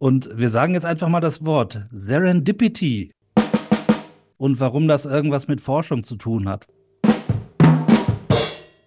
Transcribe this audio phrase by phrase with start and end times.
[0.00, 3.12] Und wir sagen jetzt einfach mal das Wort Serendipity
[4.38, 6.66] und warum das irgendwas mit Forschung zu tun hat.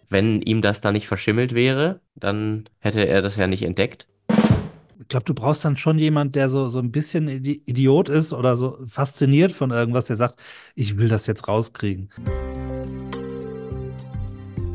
[0.09, 4.07] Wenn ihm das da nicht verschimmelt wäre, dann hätte er das ja nicht entdeckt.
[4.99, 8.57] Ich glaube, du brauchst dann schon jemand, der so, so ein bisschen Idiot ist oder
[8.57, 10.41] so fasziniert von irgendwas, der sagt,
[10.73, 12.09] ich will das jetzt rauskriegen.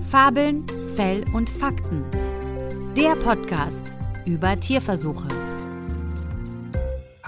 [0.09, 0.65] Fabeln,
[0.95, 2.05] Fell und Fakten.
[2.97, 3.93] Der Podcast
[4.25, 5.48] über Tierversuche.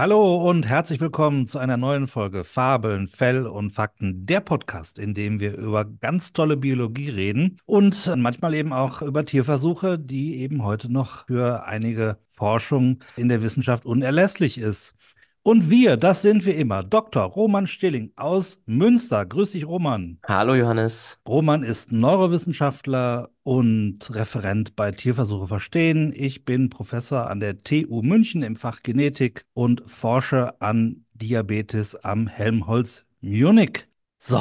[0.00, 5.12] Hallo und herzlich willkommen zu einer neuen Folge Fabeln, Fell und Fakten, der Podcast, in
[5.12, 10.64] dem wir über ganz tolle Biologie reden und manchmal eben auch über Tierversuche, die eben
[10.64, 14.94] heute noch für einige Forschung in der Wissenschaft unerlässlich ist.
[15.42, 16.82] Und wir, das sind wir immer.
[16.82, 17.22] Dr.
[17.24, 19.26] Roman Stilling aus Münster.
[19.26, 20.18] Grüß dich, Roman.
[20.26, 21.18] Hallo, Johannes.
[21.28, 26.12] Roman ist Neurowissenschaftler und Referent bei Tierversuche verstehen.
[26.14, 32.28] Ich bin Professor an der TU München im Fach Genetik und forsche an Diabetes am
[32.28, 33.88] Helmholtz Munich.
[34.18, 34.40] So,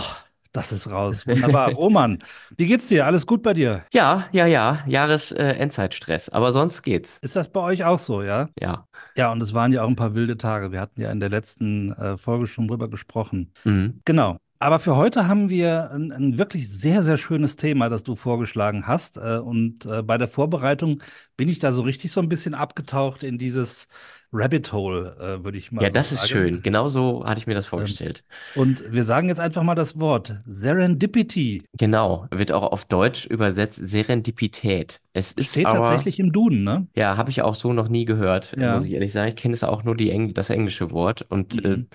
[0.51, 1.25] das ist raus.
[1.27, 1.71] Wunderbar.
[1.71, 2.19] Roman,
[2.55, 3.07] wie geht's dir?
[3.07, 3.83] Alles gut bei dir?
[3.91, 4.83] Ja, ja, ja.
[4.85, 6.27] Jahres-Endzeitstress.
[6.27, 7.17] Äh, Aber sonst geht's.
[7.23, 8.49] Ist das bei euch auch so, ja?
[8.61, 8.85] Ja.
[9.17, 10.71] Ja, und es waren ja auch ein paar wilde Tage.
[10.71, 13.53] Wir hatten ja in der letzten äh, Folge schon drüber gesprochen.
[13.63, 14.01] Mhm.
[14.05, 14.37] Genau.
[14.61, 18.87] Aber für heute haben wir ein, ein, wirklich sehr, sehr schönes Thema, das du vorgeschlagen
[18.87, 19.15] hast.
[19.17, 21.01] Äh, und äh, bei der Vorbereitung
[21.37, 23.87] bin ich da so richtig so ein bisschen abgetaucht in dieses
[24.33, 26.29] Rabbit Hole, äh, würde ich mal Ja, so das ist sagen.
[26.29, 26.61] schön.
[26.61, 28.25] Genau so hatte ich mir das vorgestellt.
[28.53, 31.63] Und wir sagen jetzt einfach mal das Wort Serendipity.
[31.77, 32.27] Genau.
[32.29, 34.99] Wird auch auf Deutsch übersetzt Serendipität.
[35.13, 36.87] Es ist Steht aber, tatsächlich im Duden, ne?
[36.95, 38.75] ja, habe ich auch so noch nie gehört, Ja.
[38.75, 39.29] muss ich ehrlich sagen.
[39.29, 41.21] Ich kenne es auch nur die Engl das englische Wort.
[41.29, 41.87] Und äh, Mhm.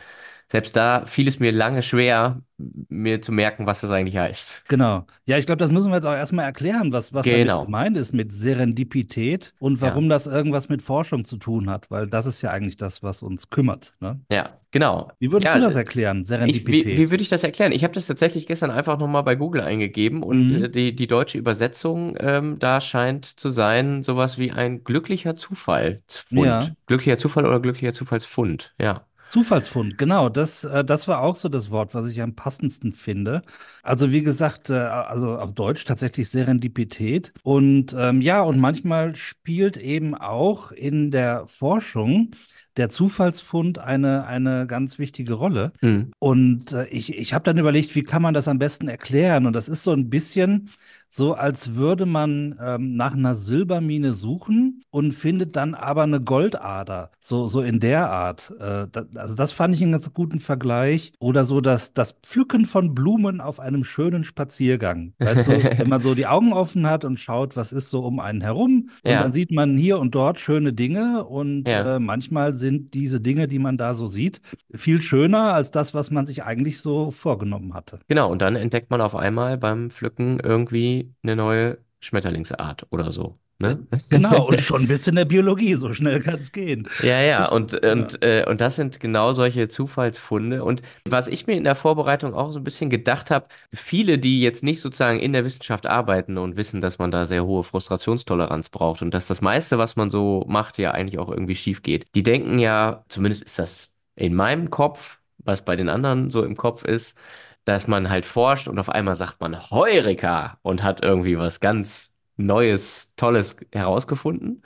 [0.49, 2.41] Selbst da fiel es mir lange schwer,
[2.89, 4.65] mir zu merken, was das eigentlich heißt.
[4.69, 5.07] Genau.
[5.27, 7.65] Ja, ich glaube, das müssen wir jetzt auch erstmal erklären, was, was Genau.
[7.65, 12.27] gemeint ist mit Serendipität und warum das irgendwas mit Forschung zu tun hat, weil das
[12.27, 13.95] ist ja eigentlich das, was uns kümmert.
[14.01, 14.21] Ne?
[14.31, 15.11] Ja, genau.
[15.19, 16.87] Wie würdest Ja, du das erklären, Ich, Serendipität?
[16.87, 17.73] wie, wie würde ich das erklären?
[17.73, 20.65] Ich habe das tatsächlich gestern einfach nochmal bei Google eingegeben und Mhm.
[20.65, 26.47] äh, die, die deutsche Übersetzung ähm, da scheint zu sein, sowas wie ein glücklicher Zufallsfund.
[26.47, 26.71] Ja.
[26.87, 29.07] Glücklicher Zufall oder glücklicher Zufallsfund, ja.
[29.35, 33.43] Zufallsfund, genau, das, äh, das war auch so das Wort, was ich am passendsten finde.
[33.83, 37.33] Also wie gesagt, äh, also auf Deutsch tatsächlich Serendipität.
[37.43, 42.31] Und ähm, ja, und manchmal spielt eben auch in der Forschung
[42.77, 45.73] der Zufallsfund eine, eine ganz wichtige Rolle.
[45.81, 46.13] Hm.
[46.21, 49.47] Und äh, ich, ich habe dann überlegt, wie kann man das am besten erklären?
[49.47, 50.71] Und das ist so ein bisschen
[51.17, 57.13] so, als würde man ähm, nach einer Silbermine suchen und findet dann aber eine Goldader.
[57.21, 58.53] So, so in der Art.
[58.59, 61.13] Äh, da, also das fand ich einen ganz guten Vergleich.
[61.21, 65.13] Oder so das, das Pflücken von Blumen auf einem schönen Spaziergang.
[65.21, 68.19] Weißt du, wenn man so die Augen offen hat und schaut, was ist so um
[68.19, 68.91] einen herum.
[69.05, 69.23] Und Ja.
[69.23, 71.25] dann sieht man hier und dort schöne Dinge.
[71.25, 71.95] Und Ja.
[71.95, 74.41] äh, manchmal sind diese Dinge, die man da so sieht,
[74.75, 78.01] viel schöner als das, was man sich eigentlich so vorgenommen hatte.
[78.09, 83.39] Genau, und dann entdeckt man auf einmal beim Pflücken irgendwie eine neue Schmetterlingsart oder so.
[83.59, 83.87] Ne?
[84.11, 86.89] Genau, und schon bis in der Biologie, so schnell kann es gehen.
[87.03, 87.93] Ja, ja, und, Ja.
[87.93, 90.65] und, äh, und das sind genau solche Zufallsfunde.
[90.65, 94.41] Und was ich mir in der Vorbereitung auch so ein bisschen gedacht habe, viele, die
[94.41, 98.71] jetzt nicht sozusagen in der Wissenschaft arbeiten und wissen, dass man da sehr hohe Frustrationstoleranz
[98.71, 102.07] braucht und dass das meiste, was man so macht, ja eigentlich auch irgendwie schief geht,
[102.15, 106.57] die denken ja, zumindest ist das in meinem Kopf, was bei den anderen so im
[106.57, 107.19] Kopf ist,
[107.65, 112.13] dass man halt forscht und auf einmal sagt man Heureka und hat irgendwie was ganz
[112.37, 114.63] Neues, Tolles herausgefunden.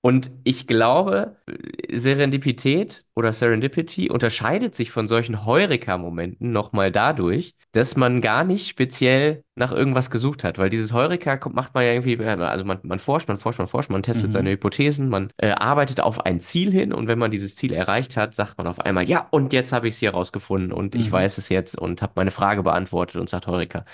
[0.00, 1.36] Und ich glaube,
[1.90, 9.42] Serendipität oder Serendipity unterscheidet sich von solchen Heureka-Momenten nochmal dadurch, dass man gar nicht speziell
[9.56, 10.56] nach irgendwas gesucht hat.
[10.56, 13.90] Weil dieses Heureka macht man ja irgendwie, also man, man forscht, man forscht, man forscht,
[13.90, 14.32] man testet Mhm.
[14.34, 18.16] seine Hypothesen, man äh, arbeitet auf ein Ziel hin und wenn man dieses Ziel erreicht
[18.16, 21.08] hat, sagt man auf einmal, ja, und jetzt habe ich es hier rausgefunden und ich
[21.08, 21.12] Mhm.
[21.12, 23.84] weiß es jetzt und habe meine Frage beantwortet und sagt Heureka.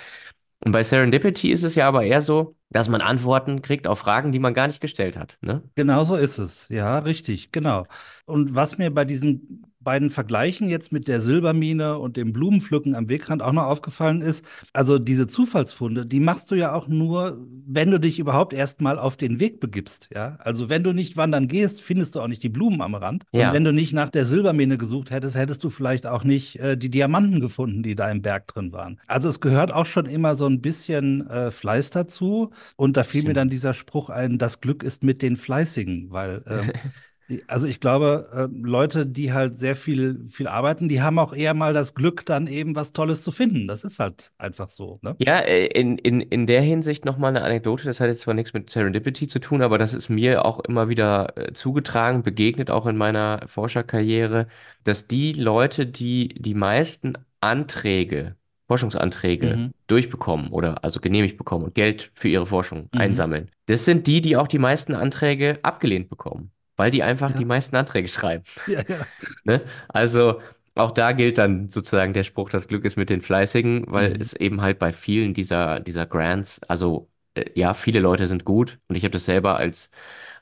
[0.64, 4.32] Und bei Serendipity ist es ja aber eher so, dass man Antworten kriegt auf Fragen,
[4.32, 5.36] die man gar nicht gestellt hat.
[5.42, 5.62] Ne?
[5.74, 6.68] Genau so ist es.
[6.70, 7.86] Ja, richtig, genau.
[8.24, 13.08] Und was mir bei diesen beiden Vergleichen jetzt mit der Silbermine und dem Blumenpflücken am
[13.08, 17.90] Wegrand auch noch aufgefallen ist, also diese Zufallsfunde, die machst du ja auch nur, wenn
[17.90, 20.36] du dich überhaupt erstmal auf den Weg begibst, ja?
[20.40, 23.24] Also wenn du nicht wandern gehst, findest du auch nicht die Blumen am Rand.
[23.32, 23.48] Ja.
[23.48, 26.76] Und wenn du nicht nach der Silbermine gesucht hättest, hättest du vielleicht auch nicht äh,
[26.76, 29.00] die Diamanten gefunden, die da im Berg drin waren.
[29.06, 32.50] Also es gehört auch schon immer so ein bisschen äh, Fleiß dazu.
[32.76, 36.42] Und da fiel mir dann dieser Spruch ein, das Glück ist mit den Fleißigen, weil
[36.46, 36.72] ähm,
[37.46, 41.54] Also ich glaube, äh, Leute, die halt sehr viel, viel arbeiten, die haben auch eher
[41.54, 43.66] mal das Glück, dann eben was Tolles zu finden.
[43.66, 45.16] Das ist halt einfach so, ne?
[45.18, 48.52] Ja, äh, in, in, in der Hinsicht nochmal eine Anekdote, das hat jetzt zwar nichts
[48.52, 52.86] mit Serendipity zu tun, aber das ist mir auch immer wieder äh, zugetragen, begegnet auch
[52.86, 54.48] in meiner Forscherkarriere,
[54.84, 58.36] dass die Leute, die die meisten Anträge,
[58.66, 59.70] Forschungsanträge Mhm.
[59.86, 63.00] durchbekommen oder also genehmigt bekommen und Geld für ihre Forschung Mhm.
[63.00, 67.34] einsammeln, das sind die, die auch die meisten Anträge abgelehnt bekommen, weil die einfach Ja.
[67.34, 68.44] die meisten Anträge schreiben.
[68.66, 69.06] Ja, ja.
[69.44, 69.62] Ne?
[69.88, 70.40] Also
[70.74, 74.20] auch da gilt dann sozusagen der Spruch, das Glück ist mit den Fleißigen, weil Mhm.
[74.20, 78.78] es eben halt bei vielen dieser, dieser Grants, also äh, ja, viele Leute sind gut
[78.88, 79.90] und ich habe das selber als,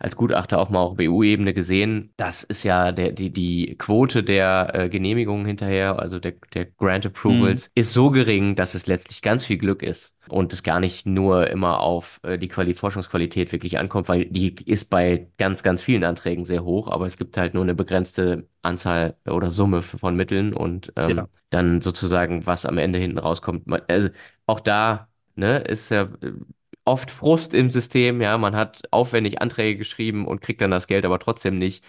[0.03, 2.13] als Gutachter auch mal auf EU-Ebene gesehen.
[2.17, 7.07] Das ist ja der, die, die Quote der äh, Genehmigungen hinterher, also der, der Grant
[7.07, 11.07] Approvals, ist so gering, dass es letztlich ganz viel Glück ist und es gar nicht
[11.07, 15.83] nur immer auf äh, die Quali Forschungsqualität wirklich ankommt, weil die ist bei ganz, ganz
[15.83, 20.17] vielen Anträgen sehr hoch, aber es gibt halt nur eine begrenzte Anzahl oder Summe von
[20.17, 21.29] Mitteln und ähm, Ja.
[21.51, 23.65] dann sozusagen, was am Ende hinten rauskommt.
[23.89, 24.09] Also
[24.47, 26.33] auch da, ne, ist ja äh,
[26.85, 31.05] oft Frust im System, ja, man hat aufwendig Anträge geschrieben und kriegt dann das Geld
[31.05, 31.85] aber trotzdem nicht.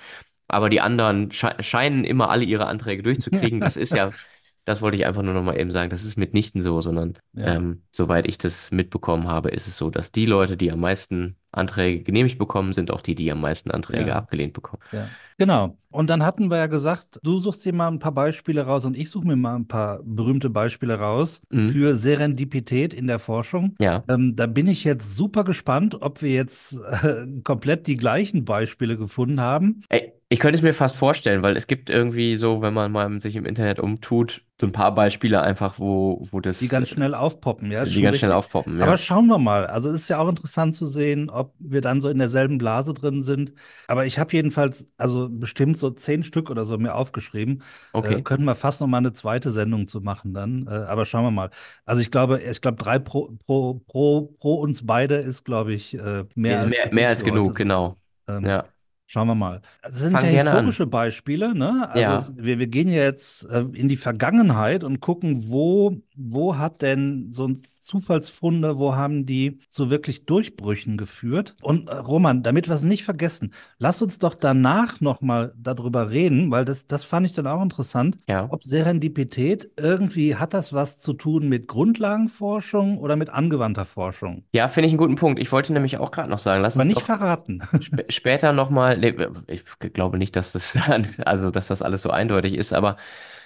[0.48, 3.62] Aber die anderen sche scheinen immer alle ihre Anträge durchzukriegen.
[3.62, 4.12] Das ist ja,
[4.66, 7.56] das wollte ich einfach nur noch mal eben sagen, das ist mitnichten so, sondern Ja.
[7.58, 11.38] ähm, soweit ich das mitbekommen habe, ist es so, dass die Leute, die am meisten
[11.54, 14.16] Anträge genehmigt bekommen, sind auch die, die am meisten Anträge Ja.
[14.18, 14.82] abgelehnt bekommen.
[14.92, 15.78] Ja, genau.
[15.90, 18.98] Und dann hatten wir ja gesagt, du suchst dir mal ein paar Beispiele raus und
[18.98, 21.70] ich suche mir mal ein paar berühmte Beispiele raus Mhm.
[21.72, 23.76] für Serendipität in der Forschung.
[23.80, 28.46] Ja, Ähm, da bin ich jetzt super gespannt, ob wir jetzt äh, komplett die gleichen
[28.46, 29.82] Beispiele gefunden haben.
[29.90, 33.20] Ey, ich könnte es mir fast vorstellen, weil es gibt irgendwie so, wenn man mal
[33.20, 37.14] sich im Internet umtut, so ein paar Beispiele einfach, wo, wo das, Die ganz schnell
[37.14, 38.80] aufpoppen, ja, die ganz schnell aufpoppen.
[38.80, 38.86] Ja.
[38.86, 39.68] Aber schauen wir mal.
[39.68, 42.94] Also es ist ja auch interessant zu sehen, ob wir dann so in derselben Blase
[42.94, 43.54] drin sind.
[43.88, 47.62] Aber ich habe jedenfalls, also bestimmt so zehn Stück oder so mir aufgeschrieben.
[48.00, 48.24] Äh, Okay.
[48.24, 50.68] könnten wir fast noch mal eine zweite Sendung zu machen dann.
[50.68, 51.50] Äh, aber schauen wir mal.
[51.86, 55.94] Also ich glaube, ich glaube, drei pro, pro, pro, pro uns beide ist, glaube ich,
[55.96, 57.98] äh, mehr als mehr, genug mehr als genug, genau.
[58.28, 58.73] Ähm, Ja.
[59.06, 59.62] Schauen wir mal.
[59.84, 60.56] Es sind Fang ja gerne an.
[60.66, 61.88] historische Beispiele, ne?
[61.90, 62.16] Also Ja.
[62.18, 67.28] es, wir, wir gehen jetzt äh, in die Vergangenheit und gucken, wo, wo hat denn
[67.32, 71.56] so ein Zufallsfunde, wo haben die zu wirklich Durchbrüchen geführt?
[71.62, 76.50] Und äh, Roman, damit wir es nicht vergessen, lass uns doch danach nochmal darüber reden,
[76.50, 78.18] weil das, das fand ich dann auch interessant.
[78.28, 78.48] Ja.
[78.50, 84.46] Ob Serendipität irgendwie hat das was zu tun mit Grundlagenforschung oder mit angewandter Forschung?
[84.54, 85.40] Ja, finde ich einen guten Punkt.
[85.40, 87.62] Ich wollte nämlich auch gerade noch sagen, lass Aber uns nicht doch verraten.
[87.78, 89.16] sp später nochmal, nee,
[89.48, 89.64] ich
[89.94, 90.78] glaube nicht, dass das,
[91.26, 92.98] also, dass das alles so eindeutig ist, aber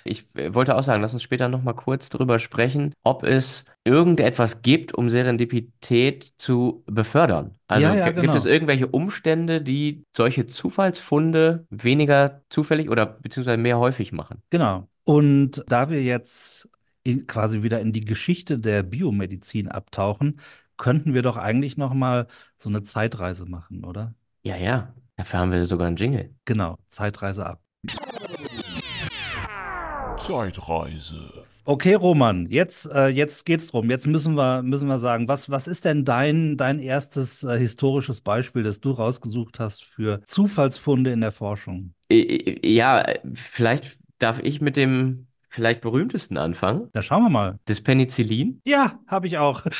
[0.04, 4.94] ich wollte auch sagen, lass uns später nochmal kurz drüber sprechen, ob es irgendetwas gibt,
[4.94, 7.56] um Serendipität zu befördern.
[7.68, 8.36] Also Ja, ja, gi- gibt genau.
[8.36, 14.42] es irgendwelche Umstände, die solche Zufallsfunde weniger zufällig oder beziehungsweise mehr häufig machen?
[14.50, 14.90] Genau.
[15.04, 16.70] Und da wir jetzt
[17.04, 20.40] in, quasi wieder in die Geschichte der Biomedizin abtauchen,
[20.78, 22.28] könnten wir doch eigentlich noch mal
[22.58, 24.14] so eine Zeitreise machen, oder?
[24.44, 26.34] Ja, ja, dafür haben wir sogar einen Jingle.
[26.46, 27.62] Genau, Zeitreise ab.
[30.18, 31.46] Zeitreise.
[31.66, 33.90] Okay, Roman, jetzt, äh, jetzt geht's drum.
[33.90, 38.22] Jetzt müssen wir, müssen wir sagen, was, was ist denn dein, dein erstes äh, historisches
[38.22, 41.94] Beispiel, das du rausgesucht hast für Zufallsfunde in der Forschung?
[42.10, 46.90] Ja, vielleicht darf ich mit dem vielleicht berühmtesten anfangen.
[46.94, 47.60] Da schauen wir mal.
[47.66, 48.62] Das Penicillin.
[48.66, 49.64] Ja, habe ich auch.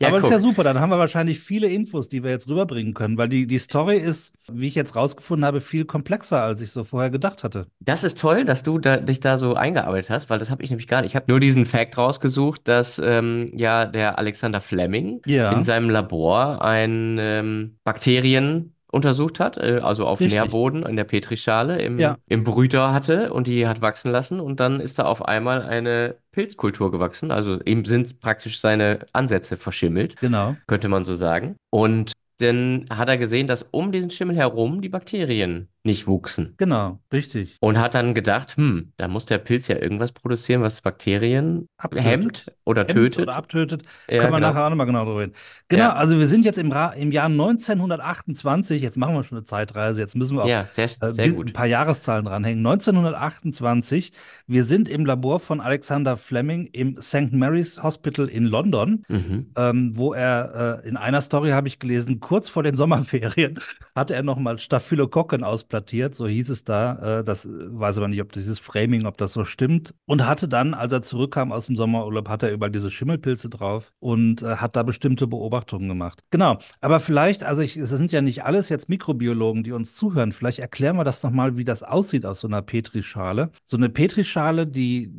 [0.00, 0.46] Ja, Aber das ist ja guck.
[0.48, 3.58] super, dann haben wir wahrscheinlich viele Infos, die wir jetzt rüberbringen können, weil die, die
[3.58, 7.66] Story ist, wie ich jetzt rausgefunden habe, viel komplexer, als ich so vorher gedacht hatte.
[7.80, 10.70] Das ist toll, dass du da, dich da so eingearbeitet hast, weil das habe ich
[10.70, 11.12] nämlich gar nicht.
[11.12, 15.52] Ich habe nur diesen Fact rausgesucht, dass ähm, ja der Alexander Fleming Ja.
[15.52, 20.40] in seinem Labor ein ähm, Bakterien untersucht hat, äh, also auf Richtig.
[20.40, 22.16] Nährboden in der Petrischale im, Ja.
[22.26, 26.16] im Brüter hatte und die hat wachsen lassen und dann ist da auf einmal eine
[26.32, 27.30] Pilzkultur gewachsen.
[27.30, 30.16] Also ihm sind praktisch seine Ansätze verschimmelt.
[30.16, 30.56] Genau.
[30.66, 31.56] könnte man so sagen.
[31.70, 36.54] Und dann hat er gesehen, dass um diesen Schimmel herum die Bakterien nicht wuchsen.
[36.56, 37.56] Genau, richtig.
[37.60, 42.04] Und hat dann gedacht, hm, da muss der Pilz ja irgendwas produzieren, was Bakterien Abtötet.
[42.06, 43.22] hemmt oder Hemmt tötet.
[43.22, 43.82] oder abtötet.
[44.08, 44.48] Ja, Können wir genau.
[44.48, 45.34] nachher auch nochmal genau drüber reden.
[45.68, 45.92] Genau, Ja.
[45.94, 50.00] also wir sind jetzt im, Ra im Jahr 1928, jetzt machen wir schon eine Zeitreise,
[50.00, 51.48] jetzt müssen wir auch Ja, sehr, äh, sehr gut.
[51.48, 52.60] ein paar Jahreszahlen dranhängen.
[52.66, 54.12] 1928,
[54.46, 57.32] wir sind im Labor von Alexander Fleming im St.
[57.32, 59.04] Mary's Hospital in London.
[59.08, 59.50] Mhm.
[59.56, 63.58] ähm, wo er äh, in einer Story habe ich gelesen, kurz vor den Sommerferien
[63.94, 67.20] hatte er nochmal Staphylokokken exploitiert, so hieß es da.
[67.20, 69.94] Äh, das weiß aber nicht, ob dieses Framing, ob das so stimmt.
[70.06, 73.92] Und hatte dann, als er zurückkam aus dem Sommerurlaub, hat er überall diese Schimmelpilze drauf
[74.00, 76.22] und äh, hat da bestimmte Beobachtungen gemacht.
[76.30, 76.58] Genau.
[76.80, 80.32] Aber vielleicht, also ich, es sind ja nicht alles jetzt Mikrobiologen, die uns zuhören.
[80.32, 83.50] Vielleicht erklären wir das nochmal, wie das aussieht aus so einer Petrischale.
[83.64, 85.10] So eine Petrischale, die,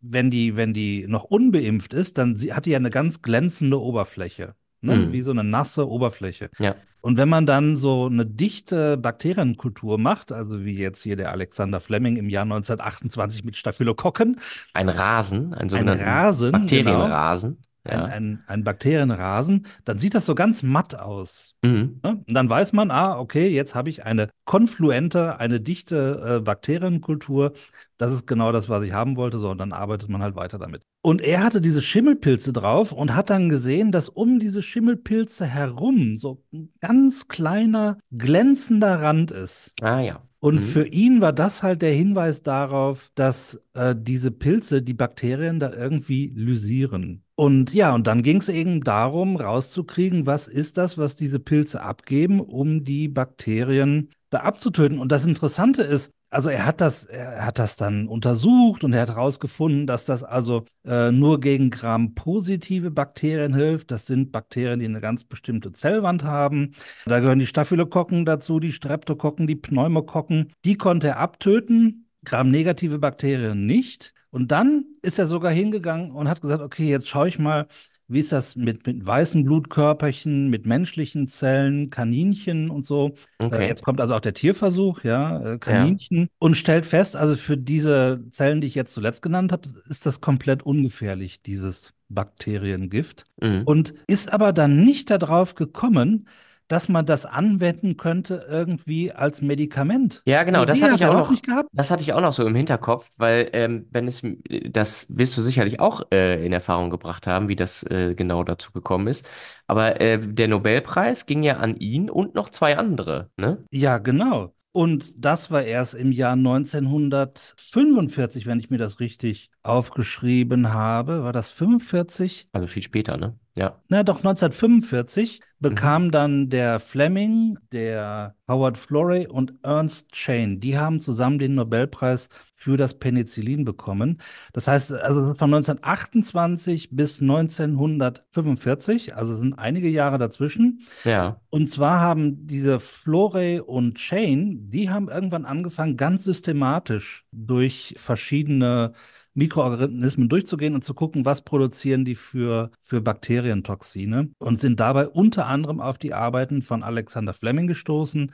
[0.00, 4.54] wenn die, wenn die noch unbeimpft ist, dann hat die ja eine ganz glänzende Oberfläche.
[4.82, 4.96] Ne?
[4.96, 5.12] Mhm.
[5.12, 6.50] Wie so eine nasse Oberfläche.
[6.58, 6.74] Ja.
[7.00, 11.80] Und wenn man dann so eine dichte Bakterienkultur macht, also wie jetzt hier der Alexander
[11.80, 14.36] Fleming im Jahr 1928 mit Staphylokokken,
[14.72, 17.50] Ein Rasen, ein Rasen, genau, Bakterienrasen.
[17.50, 18.04] ein, Ja.
[18.04, 21.56] ein, ein Bakterienrasen, dann sieht das so ganz matt aus.
[21.62, 22.00] Mhm.
[22.04, 22.22] Ne?
[22.26, 27.52] Und dann weiß man, ah, okay, jetzt habe ich eine konfluente, eine dichte äh, Bakterienkultur.
[27.98, 29.38] Das ist genau das, was ich haben wollte.
[29.38, 30.82] So, und dann arbeitet man halt weiter damit.
[31.02, 36.16] Und er hatte diese Schimmelpilze drauf und hat dann gesehen, dass um diese Schimmelpilze herum
[36.16, 39.72] so ein ganz kleiner, glänzender Rand ist.
[39.80, 40.22] Ah ja.
[40.38, 40.60] Und Mhm.
[40.60, 45.72] für ihn war das halt der Hinweis darauf, dass äh, diese Pilze die Bakterien da
[45.72, 47.21] irgendwie lysieren.
[47.34, 51.82] Und ja, und dann ging es eben darum, rauszukriegen, was ist das, was diese Pilze
[51.82, 54.98] abgeben, um die Bakterien da abzutöten.
[54.98, 59.02] Und das Interessante ist, also er hat das, er hat das dann untersucht und er
[59.02, 63.90] hat herausgefunden, dass das also äh, nur gegen Gram-positive Bakterien hilft.
[63.90, 66.72] Das sind Bakterien, die eine ganz bestimmte Zellwand haben.
[67.04, 70.52] Da gehören die Staphylokokken dazu, die Streptokokken, die Pneumokokken.
[70.64, 74.14] Die konnte er abtöten, Gram-negative Bakterien nicht.
[74.32, 77.68] Und dann ist er sogar hingegangen und hat gesagt, okay, jetzt schaue ich mal,
[78.08, 83.14] wie ist das mit, mit weißen Blutkörperchen, mit menschlichen Zellen, Kaninchen und so.
[83.38, 83.68] Äh, Okay.
[83.68, 88.24] jetzt kommt also auch der Tierversuch, ja, äh, Kaninchen, und stellt fest, also für diese
[88.30, 93.24] Zellen, die ich jetzt zuletzt genannt habe, ist das komplett ungefährlich, dieses Bakteriengift.
[93.40, 93.62] Mhm.
[93.64, 96.26] Und ist aber dann nicht darauf gekommen,
[96.72, 100.22] dass man das anwenden könnte irgendwie als Medikament.
[100.24, 101.30] Ja, genau, das hatte hat ich auch auch noch.
[101.30, 101.68] nicht gehabt.
[101.74, 104.22] Das hatte ich auch noch so im Hinterkopf, weil ähm, wenn es,
[104.70, 108.72] das wirst du sicherlich auch äh, in Erfahrung gebracht haben, wie das äh, genau dazu
[108.72, 109.28] gekommen ist.
[109.66, 113.58] Aber äh, der Nobelpreis ging ja an ihn und noch zwei andere, ne?
[113.70, 114.54] Ja, genau.
[114.74, 121.24] Und das war erst im Jahr 1945, wenn ich mir das richtig aufgeschrieben habe.
[121.24, 122.48] War das 45?
[122.52, 123.38] Also viel später, ne?
[123.54, 123.80] Ja.
[123.88, 131.00] Na doch, 1945 bekam dann der Fleming, der Howard Florey und Ernst Chain, die haben
[131.00, 134.20] zusammen den Nobelpreis für das Penicillin bekommen.
[134.52, 140.82] Das heißt, also von 1928 bis 1945, also sind einige Jahre dazwischen.
[141.04, 141.40] Ja.
[141.50, 148.92] Und zwar haben diese Florey und Chain, die haben irgendwann angefangen, ganz systematisch durch verschiedene
[149.34, 155.46] Mikroorganismen durchzugehen und zu gucken, was produzieren die für, für Bakterientoxine und sind dabei unter
[155.46, 158.32] anderem auf die Arbeiten von Alexander Fleming gestoßen.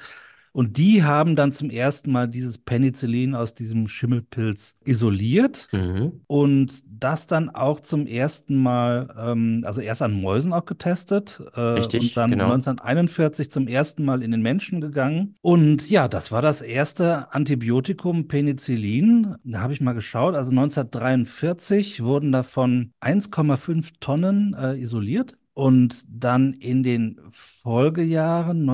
[0.59, 6.15] Und die haben dann zum ersten Mal dieses Penicillin aus diesem Schimmelpilz isoliert Mhm.
[6.27, 11.61] und das dann auch zum ersten Mal, ähm, also erst an Mäusen auch getestet äh,
[11.61, 12.47] Richtig, und dann genau.
[12.47, 15.37] 1941 zum ersten Mal in den Menschen gegangen.
[15.43, 19.37] Und ja, das war das erste Antibiotikum Penicillin.
[19.45, 25.35] Da habe ich mal geschaut, also 1943 wurden davon 1,5 Tonnen äh, isoliert.
[25.55, 28.65] Und dann in den Folgejahren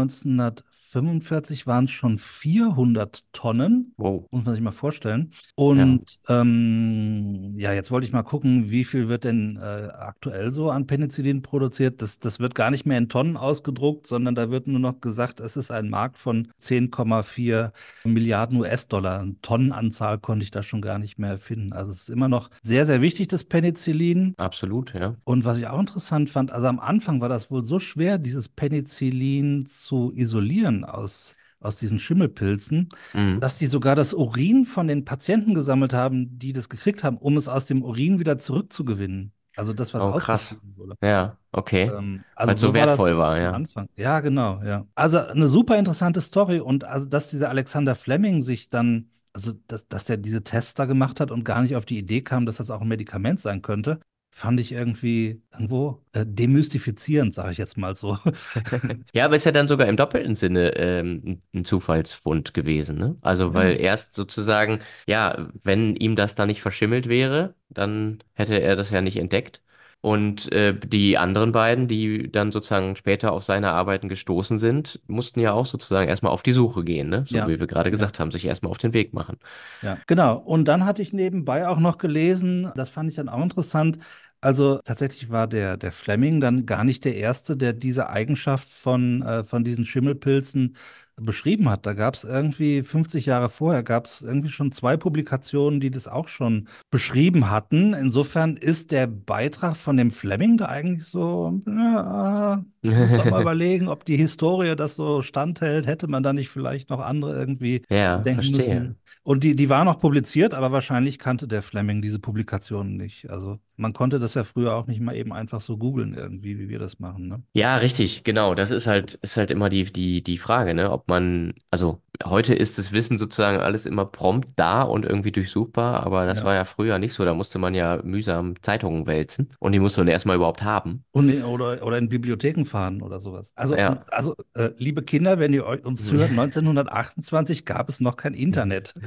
[0.93, 3.95] 1945 waren es schon 400 Tonnen.
[3.97, 4.27] Wow.
[4.31, 5.33] Muss man sich mal vorstellen.
[5.55, 10.71] Und ähm, ja, jetzt wollte ich mal gucken, wie viel wird denn äh, aktuell so
[10.71, 12.03] an Penicillin produziert.
[12.03, 15.41] Das, das wird gar nicht mehr in Tonnen ausgedruckt, sondern da wird nur noch gesagt,
[15.41, 17.73] es ist ein Markt von 10,4
[18.05, 19.21] Milliarden US-Dollar.
[19.21, 21.73] Eine Tonnenanzahl konnte ich da schon gar nicht mehr finden.
[21.73, 24.35] Also es ist immer noch sehr, sehr wichtig, das Penicillin.
[24.37, 25.17] Absolut, ja.
[25.25, 28.49] Und was ich auch interessant fand, also am Anfang war das wohl so schwer, dieses
[28.49, 33.41] Penicillin zu isolieren aus, aus diesen Schimmelpilzen, Mhm.
[33.41, 37.37] dass die sogar das Urin von den Patienten gesammelt haben, die das gekriegt haben, um
[37.37, 39.33] es aus dem Urin wieder zurückzugewinnen.
[39.57, 40.59] Also das, was Oh, krass.
[40.77, 40.95] wurde.
[41.03, 41.85] Ja, okay.
[41.97, 43.53] Ähm, Weil's so war das wertvoll war, am ja.
[43.53, 43.89] Anfang.
[43.97, 44.85] Ja, genau, ja.
[44.97, 49.87] Also eine super interessante Story und also, dass dieser Alexander Fleming sich dann, also dass,
[49.89, 52.57] dass der diese Tests da gemacht hat und gar nicht auf die Idee kam, dass
[52.57, 54.01] das auch ein Medikament sein könnte,
[54.35, 58.19] fand ich irgendwie irgendwo äh, demystifizierend, sage ich jetzt mal so.
[59.13, 63.17] Ja, aber ist ja dann sogar im doppelten Sinne ähm, ein- Zufallsfund gewesen, ne?
[63.23, 68.75] Also, weil erst sozusagen, ja, wenn ihm das da nicht verschimmelt wäre, dann hätte er
[68.75, 69.63] das ja nicht entdeckt.
[70.01, 75.41] Und äh, die anderen beiden, die dann sozusagen später auf seine Arbeiten gestoßen sind, mussten
[75.41, 77.25] ja auch sozusagen erstmal auf die Suche gehen, ne?
[77.27, 77.47] So Ja.
[77.47, 77.93] wie wir gerade Ja.
[77.93, 79.39] gesagt haben, sich erstmal auf den Weg machen.
[79.83, 80.37] Ja, genau.
[80.39, 83.99] Und dann hatte ich nebenbei auch noch gelesen, das fand ich dann auch interessant.
[84.45, 89.23] Also tatsächlich war der, der Fleming dann gar nicht der Erste, der diese Eigenschaft von,
[89.23, 90.77] äh, von diesen Schimmelpilzen
[91.17, 91.87] beschrieben hat.
[91.87, 96.09] Da gab es irgendwie 50 Jahre vorher, gab es irgendwie schon zwei Publikationen, die das
[96.09, 97.95] auch schon beschrieben hatten.
[97.95, 102.65] Insofern ist der Beitrag von dem Fleming da eigentlich so, ja,
[102.97, 105.87] muss man mal überlegen, ob die Historie das so standhält.
[105.87, 108.51] Hätte man da nicht vielleicht noch andere irgendwie Ja, denken verstehe.
[108.51, 108.99] müssen?
[109.25, 113.31] Und die, die war noch publiziert, aber wahrscheinlich kannte der Fleming diese Publikationen nicht.
[113.31, 116.69] Also man konnte das ja früher auch nicht mal eben einfach so googeln irgendwie, wie
[116.69, 117.43] wir das machen, ne?
[117.55, 118.55] Ja, richtig, genau.
[118.55, 120.91] Das ist halt, ist halt immer die, die, die Frage, ne?
[120.91, 126.05] Ob man, also heute ist das Wissen sozusagen alles immer prompt da und irgendwie durchsuchbar,
[126.05, 126.45] aber das Ja.
[126.45, 127.25] war ja früher nicht so.
[127.25, 131.05] Da musste man ja mühsam Zeitungen wälzen und die musste man erstmal überhaupt haben.
[131.13, 133.53] Und, oder, oder in Bibliotheken fahren oder sowas.
[133.57, 134.05] Also, Ja.
[134.11, 138.95] also äh, liebe Kinder, wenn ihr uns zuhört, 1928 gab es noch kein Internet.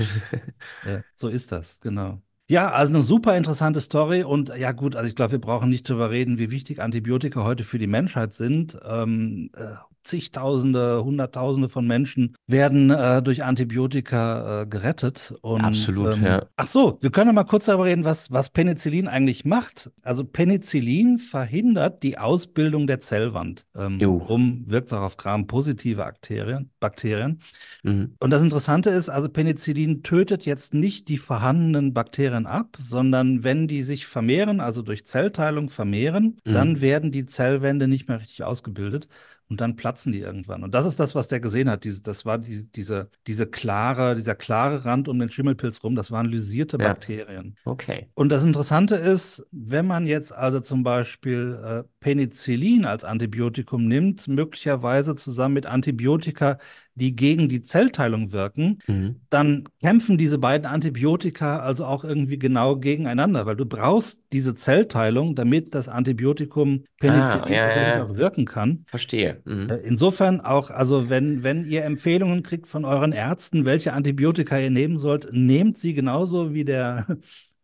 [0.86, 2.22] Ja, so ist das, genau.
[2.50, 5.88] Ja, also eine super interessante Story und ja gut, also ich glaube, wir brauchen nicht
[5.90, 8.78] drüber reden, wie wichtig Antibiotika heute für die Menschheit sind.
[8.88, 9.74] Ähm, äh,
[10.08, 15.34] zigtausende, hunderttausende von Menschen werden äh, durch Antibiotika äh, gerettet.
[15.42, 16.46] Und, Absolut, ähm, ja.
[16.56, 19.92] Ach so, wir können ja mal kurz darüber reden, was, was Penicillin eigentlich macht.
[20.02, 24.16] Also Penicillin verhindert die Ausbildung der Zellwand, ähm, Jo.
[24.28, 26.70] um wirkt auch auf Gram-positive Bakterien.
[26.80, 27.40] Bakterien.
[27.84, 28.16] Mhm.
[28.20, 33.68] Und das Interessante ist, also Penicillin tötet jetzt nicht die vorhandenen Bakterien ab, sondern wenn
[33.68, 36.54] die sich vermehren, also durch Zellteilung vermehren, Mhm.
[36.54, 39.08] dann werden die Zellwände nicht mehr richtig ausgebildet
[39.50, 40.64] und dann platzen die irgendwann.
[40.64, 41.84] Und das ist das, was der gesehen hat.
[41.84, 46.12] Diese, das war die, diese, diese klare, dieser klare Rand um den Schimmelpilz rum, das
[46.12, 46.90] waren lysierte Ja.
[46.90, 47.56] Bakterien.
[47.66, 48.10] Okay.
[48.14, 54.28] Und das Interessante ist, wenn man jetzt also zum Beispiel äh, Penicillin als Antibiotikum nimmt,
[54.28, 56.58] möglicherweise zusammen mit Antibiotika,
[56.96, 59.18] die gegen die Zellteilung wirken, Mhm.
[59.30, 65.36] dann kämpfen diese beiden Antibiotika also auch irgendwie genau gegeneinander, weil du brauchst diese Zellteilung,
[65.36, 68.04] damit das Antibiotikum Penicillin Ah, ja, tatsächlich ja.
[68.06, 68.86] auch wirken kann.
[68.88, 69.42] Verstehe.
[69.46, 69.70] Mhm.
[69.70, 74.70] Äh, Insofern auch, also wenn, wenn ihr Empfehlungen kriegt von euren Ärzten, welche Antibiotika ihr
[74.72, 77.06] nehmen sollt, nehmt sie genauso wie der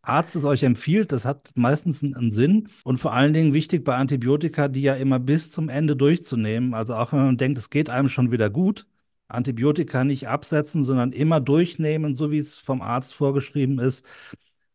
[0.03, 1.11] Arzt es euch empfiehlt.
[1.11, 2.69] Das hat meistens einen, Sinn.
[2.83, 6.73] Und vor allen Dingen wichtig bei Antibiotika, die ja immer bis zum Ende durchzunehmen.
[6.73, 8.85] Also auch wenn man denkt, es geht einem schon wieder gut.
[9.29, 14.05] Antibiotika nicht absetzen, sondern immer durchnehmen, so wie es vom Arzt vorgeschrieben ist,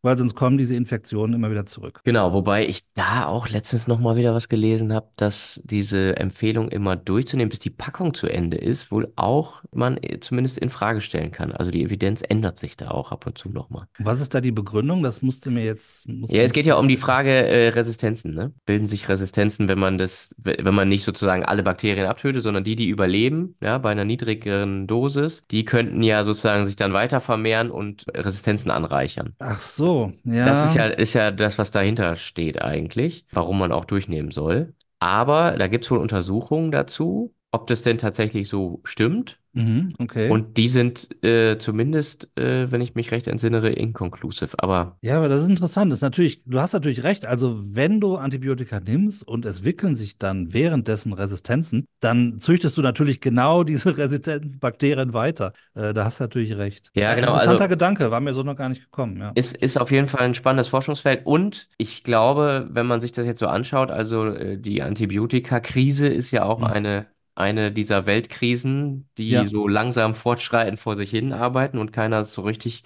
[0.01, 2.01] weil sonst kommen diese Infektionen immer wieder zurück.
[2.03, 6.69] Genau, wobei ich da auch letztens noch mal wieder was gelesen habe, dass diese Empfehlung
[6.69, 11.01] immer durchzunehmen, bis die Packung zu Ende ist, wohl auch man äh, zumindest in Frage
[11.01, 11.51] stellen kann.
[11.51, 13.87] Also die Evidenz ändert sich da auch ab und zu noch mal.
[13.99, 15.03] Was ist da die Begründung?
[15.03, 16.07] Das musste mir jetzt.
[16.27, 18.53] Ja, es geht ja um die Frage äh, Resistenzen, ne?
[18.65, 22.75] Bilden sich Resistenzen, wenn man das, wenn man nicht sozusagen alle Bakterien abtötet, sondern die,
[22.75, 27.71] die überleben, ja, bei einer niedrigeren Dosis, die könnten ja sozusagen sich dann weiter vermehren
[27.71, 29.35] und Resistenzen anreichern.
[29.39, 29.88] Ach so,
[30.23, 30.45] ja.
[30.45, 34.73] Das ist ja, ist ja das, was dahinter steht eigentlich, warum man auch durchnehmen soll.
[34.99, 39.39] Aber da gibt es wohl Untersuchungen dazu, ob das denn tatsächlich so stimmt.
[39.53, 40.29] Mhm, okay.
[40.29, 44.51] Und die sind äh, zumindest, äh, wenn ich mich recht entsinnere, inconclusive.
[44.59, 45.91] Aber ja, aber das ist interessant.
[45.91, 47.25] Das ist natürlich, du hast natürlich recht.
[47.25, 52.83] Also, wenn du Antibiotika nimmst und es wickeln sich dann währenddessen Resistenzen, dann züchtest du
[52.83, 55.53] natürlich genau diese resistenten Bakterien weiter.
[55.73, 56.91] Äh, da hast du natürlich recht.
[56.93, 59.17] Ja, genau, Interessanter also- Gedanke, war mir so noch gar nicht gekommen.
[59.17, 59.31] Ja.
[59.33, 61.25] ist, ist auf jeden Fall ein spannendes Forschungsfeld.
[61.25, 66.29] Und ich glaube, wenn man sich das jetzt so anschaut, also äh, die Antibiotika-Krise ist
[66.29, 66.65] ja auch Mhm.
[66.65, 67.07] eine,
[67.39, 69.47] eine dieser Weltkrisen, die Ja.
[69.47, 72.83] so langsam fortschreitend vor sich hin arbeiten und keiner es so richtig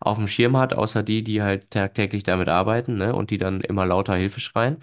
[0.00, 3.60] auf dem Schirm hat, außer die, die halt tagtäglich damit arbeiten, ne, und die dann
[3.62, 4.78] immer lauter Hilfe schreien.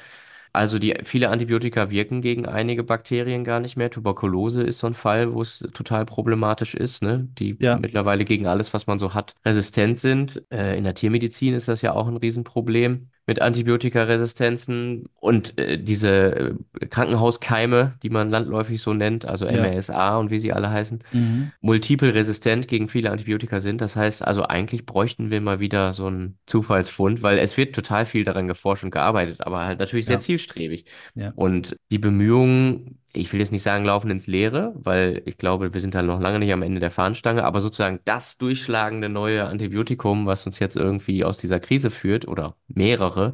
[0.52, 3.92] Also die viele Antibiotika wirken gegen einige Bakterien gar nicht mehr.
[3.92, 7.28] Tuberkulose ist so ein Fall, wo es total problematisch ist, ne?
[7.38, 7.80] Die Ja.
[7.80, 10.44] mittlerweile gegen alles, was man so hat, resistent sind.
[10.52, 16.56] Äh, in der Tiermedizin ist das ja auch ein Riesenproblem mit Antibiotikaresistenzen und äh, diese
[16.82, 19.52] äh, Krankenhauskeime, die man landläufig so nennt, also Ja.
[19.62, 21.52] MRSA und wie sie alle heißen, Mhm.
[21.62, 23.82] multiple resistent gegen viele Antibiotika sind.
[23.82, 28.06] Das heißt also, eigentlich bräuchten wir mal wieder so einen Zufallsfund, weil es wird total
[28.06, 30.20] viel daran geforscht und gearbeitet, aber halt natürlich sehr Ja.
[30.20, 30.86] zielstrebig.
[31.14, 31.32] Ja.
[31.36, 35.82] Und die Bemühungen, ich will jetzt nicht sagen, laufen ins Leere, weil ich glaube, wir
[35.82, 40.26] sind da noch lange nicht am Ende der Fahnenstange, aber sozusagen das durchschlagende neue Antibiotikum,
[40.28, 43.34] was uns jetzt irgendwie aus dieser Krise führt, oder mehrere,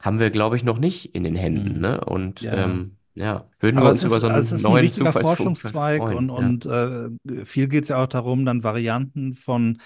[0.00, 1.80] haben wir, glaube ich, noch nicht in den Händen, Mhm.
[1.80, 2.00] ne?
[2.04, 2.52] Und Ja.
[2.52, 4.80] ähm, ja, würden Aber wir uns über ist, so einen also es ist ein neuen
[4.80, 6.10] wichtiger Forschungszweig freuen.
[6.10, 6.54] und, ja.
[6.62, 9.78] und äh, viel geht es ja auch darum, dann Varianten von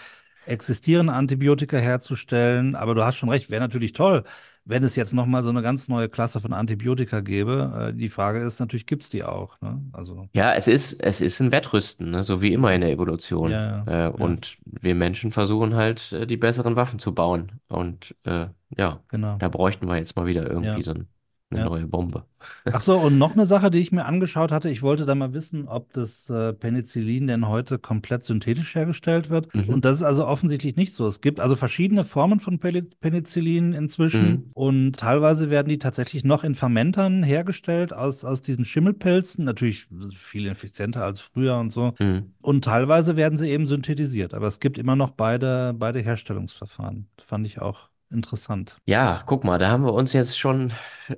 [0.44, 2.74] existierenden Antibiotika herzustellen.
[2.76, 4.24] Aber du hast schon recht, wäre natürlich toll,
[4.64, 7.90] wenn es jetzt nochmal so eine ganz neue Klasse von Antibiotika gäbe.
[7.92, 9.60] Äh, die Frage ist natürlich, gibt es die auch?
[9.60, 9.80] Ne?
[9.92, 12.22] Also, Ja, es ist, es ist ein Wettrüsten, ne?
[12.22, 13.50] So wie immer in der Evolution.
[13.50, 17.52] Ja, Äh, und wir Menschen versuchen halt, äh, die besseren Waffen zu bauen.
[17.68, 18.46] Und äh,
[18.76, 19.36] ja, genau.
[19.38, 20.82] da bräuchten wir jetzt mal wieder irgendwie Ja.
[20.82, 21.08] so einen
[21.52, 21.66] eine Ja.
[21.66, 22.24] neue Bombe.
[22.64, 24.68] Ach so, und noch eine Sache, die ich mir angeschaut hatte.
[24.68, 29.54] Ich wollte da mal wissen, ob das äh, Penicillin denn heute komplett synthetisch hergestellt wird.
[29.54, 29.68] Mhm.
[29.68, 31.06] Und das ist also offensichtlich nicht so.
[31.06, 34.28] Es gibt also verschiedene Formen von Penicillin inzwischen.
[34.30, 34.50] Mhm.
[34.54, 39.44] Und teilweise werden die tatsächlich noch in Fermentern hergestellt aus, aus diesen Schimmelpilzen.
[39.44, 41.94] Natürlich viel effizienter als früher und so.
[42.00, 42.32] Mhm.
[42.40, 44.34] Und teilweise werden sie eben synthetisiert.
[44.34, 47.06] Aber es gibt immer noch beide, beide Herstellungsverfahren.
[47.16, 48.80] Das fand ich auch interessant.
[48.84, 50.72] Ja, guck mal, da haben wir uns jetzt schon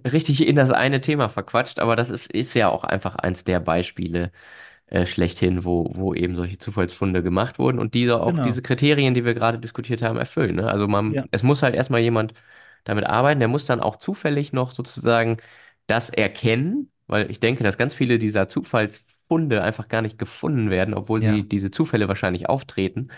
[0.04, 3.58] richtig in das eine Thema verquatscht, aber das ist, ist ja auch einfach eins der
[3.60, 4.32] Beispiele
[4.88, 8.44] äh, schlechthin, wo, wo eben solche Zufallsfunde gemacht wurden und diese auch Genau.
[8.44, 10.56] diese Kriterien, die wir gerade diskutiert haben, erfüllen.
[10.56, 10.68] Ne?
[10.70, 11.24] Also man, Ja.
[11.30, 12.34] es muss halt erstmal jemand
[12.84, 15.38] damit arbeiten, der muss dann auch zufällig noch sozusagen
[15.86, 20.94] das erkennen, weil ich denke, dass ganz viele dieser Zufallsfunde einfach gar nicht gefunden werden,
[20.94, 21.32] obwohl Ja.
[21.32, 23.10] sie diese Zufälle wahrscheinlich auftreten.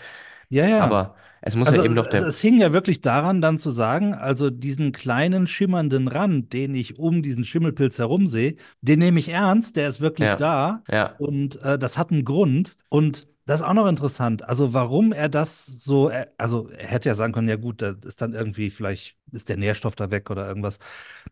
[0.49, 0.87] Ja, ja.
[0.87, 1.15] Aber
[1.47, 2.23] es muss Also ja eben noch es, der.
[2.23, 6.99] es hing ja wirklich daran, dann zu sagen, also diesen kleinen schimmernden Rand, den ich
[6.99, 10.35] um diesen Schimmelpilz herum sehe, den nehme ich ernst, der ist wirklich Ja.
[10.35, 11.15] da Ja.
[11.17, 12.77] und äh, das hat einen Grund.
[12.89, 14.43] Und das ist auch noch interessant.
[14.47, 17.95] Also warum er das so, er, also er hätte ja sagen können, ja gut, da
[18.05, 20.79] ist dann irgendwie, vielleicht ist der Nährstoff da weg oder irgendwas.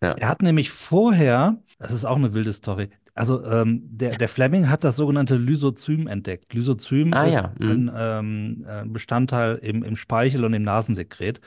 [0.01, 0.13] Ja.
[0.13, 4.69] Er hat nämlich vorher, das ist auch eine wilde Story, also ähm, der, der Fleming
[4.69, 6.53] hat das sogenannte Lysozym entdeckt.
[6.53, 7.71] Lysozym Ah, ist ja, mhm.
[7.71, 11.39] ein ähm, äh, Bestandteil im, im Speichel und im Nasensekret.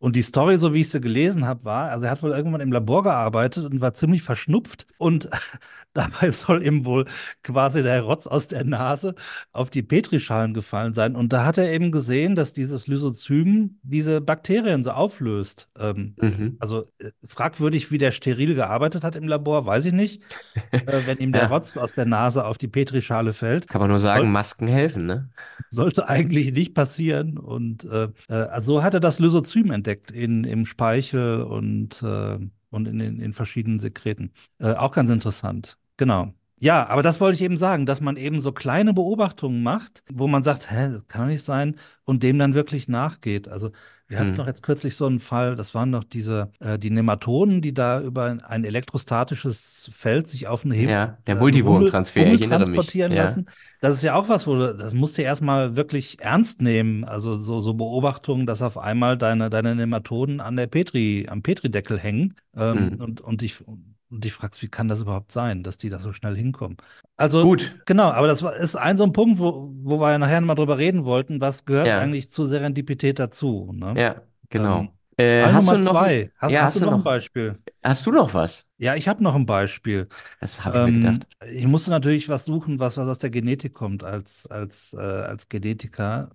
[0.00, 2.62] Und die Story, so wie ich sie gelesen habe, war, also er hat wohl irgendwann
[2.62, 5.28] im Labor gearbeitet und war ziemlich verschnupft und
[5.92, 7.04] dabei soll ihm wohl
[7.42, 9.14] quasi der Rotz aus der Nase
[9.52, 11.16] auf die Petrischalen gefallen sein.
[11.16, 15.68] Und da hat er eben gesehen, dass dieses Lysozym diese Bakterien so auflöst.
[15.78, 16.56] Ähm, Mhm.
[16.60, 20.22] also äh, fragwürdig, wie der steril gearbeitet hat im Labor, weiß ich nicht.
[20.72, 21.48] Äh, wenn ihm der Ja.
[21.48, 25.06] Rotz aus der Nase auf die Petrischale fällt, Kann man nur sagen, Soll- Masken helfen,
[25.06, 25.28] ne?
[25.68, 27.38] sollte eigentlich nicht passieren.
[27.38, 32.38] Und äh, äh, also hat er das Lysozym entdeckt in, im Speichel und, äh,
[32.70, 34.32] und in, den in verschiedenen Sekreten.
[34.58, 35.78] Äh, auch ganz interessant.
[35.96, 36.32] Genau.
[36.62, 40.26] Ja, aber das wollte ich eben sagen, dass man eben so kleine Beobachtungen macht, wo
[40.28, 43.48] man sagt, hä, das kann doch nicht sein, und dem dann wirklich nachgeht.
[43.48, 43.70] Also
[44.10, 44.36] wir hatten Hm.
[44.36, 48.00] doch jetzt kürzlich so einen Fall, das waren doch diese, äh, die Nematoden, die da
[48.02, 53.12] über ein elektrostatisches Feld sich auf eine Heb Ja, der äh, Multiwurmtransfer, Hummel ich transportieren
[53.12, 53.22] Ja.
[53.22, 53.46] lassen.
[53.80, 57.04] Das ist ja auch was, wo du, das musst du erstmal wirklich ernst nehmen.
[57.04, 61.98] Also so, so Beobachtungen, dass auf einmal deine, deine Nematoden an der Petri, am Petrideckel
[61.98, 62.98] hängen ähm, Mhm.
[62.98, 63.62] und, und dich
[64.10, 66.76] und dich fragst, wie kann das überhaupt sein, dass die da so schnell hinkommen?
[67.16, 67.74] Also Gut.
[67.86, 70.78] genau, aber das ist ein so ein Punkt, wo, wo wir ja nachher mal drüber
[70.78, 71.94] reden wollten, was gehört Ja.
[71.94, 73.70] eigentlich zur Serendipität dazu?
[73.74, 74.00] Ne?
[74.00, 74.86] Ja, genau.
[74.86, 76.32] Ähm, äh, Fall hast du Nummer noch, zwei.
[76.38, 77.62] Hast, ja, hast hast du du noch ein Beispiel?
[77.84, 78.66] hast du noch was?
[78.78, 80.08] Ja, ich habe noch ein Beispiel.
[80.40, 81.26] Das habe ich mir Ähm, gedacht.
[81.50, 85.48] ich musste natürlich was suchen, was, was aus der Genetik kommt als, als, äh, als
[85.48, 86.30] Genetiker.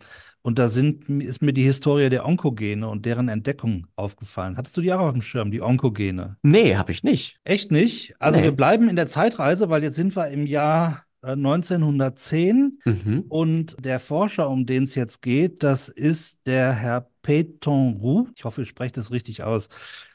[0.46, 4.58] Und da sind, ist mir die Historie der Onkogene und deren Entdeckung aufgefallen.
[4.58, 6.38] Hattest du die auch auf dem Schirm, die Onkogene?
[6.44, 7.40] Nee, habe ich nicht.
[7.44, 8.14] Echt nicht?
[8.20, 8.44] Also Nee.
[8.44, 13.26] wir bleiben in der Zeitreise, weil jetzt sind wir im Jahr 1910 Mhm.
[13.30, 18.28] und der Forscher, um den es jetzt geht, das ist der Herr Peyton Roux.
[18.36, 19.70] Ich hoffe, ich spreche das richtig aus.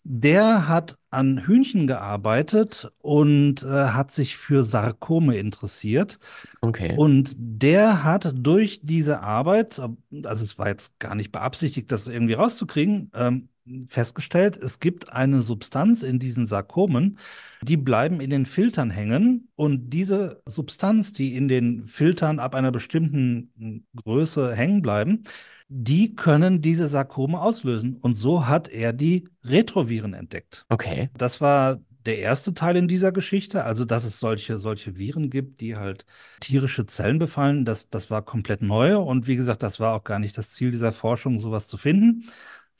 [0.05, 6.19] Der hat an Hühnchen gearbeitet und äh, hat sich für Sarkome interessiert.
[6.61, 6.95] Okay.
[6.97, 12.35] Und der hat durch diese Arbeit, also es war jetzt gar nicht beabsichtigt, das irgendwie
[12.35, 13.49] rauszukriegen, ähm,
[13.89, 17.19] festgestellt, es gibt eine Substanz in diesen Sarkomen,
[17.63, 22.73] die bleiben in den Filtern hängen und diese Substanz, die in den Filtern ab einer
[22.73, 25.25] bestimmten Größe hängen bleiben,
[25.69, 27.97] die können diese Sarkome auslösen.
[28.01, 30.67] Und so hat er die Retroviren entdeckt.
[30.69, 31.11] Okay.
[31.17, 35.61] Das war der erste Teil in dieser Geschichte, also dass es solche, solche Viren gibt,
[35.61, 36.07] die halt
[36.41, 38.99] tierische Zellen befallen, das, das war komplett neu.
[38.99, 42.25] Und wie gesagt, das war auch gar nicht das Ziel dieser Forschung, sowas zu finden,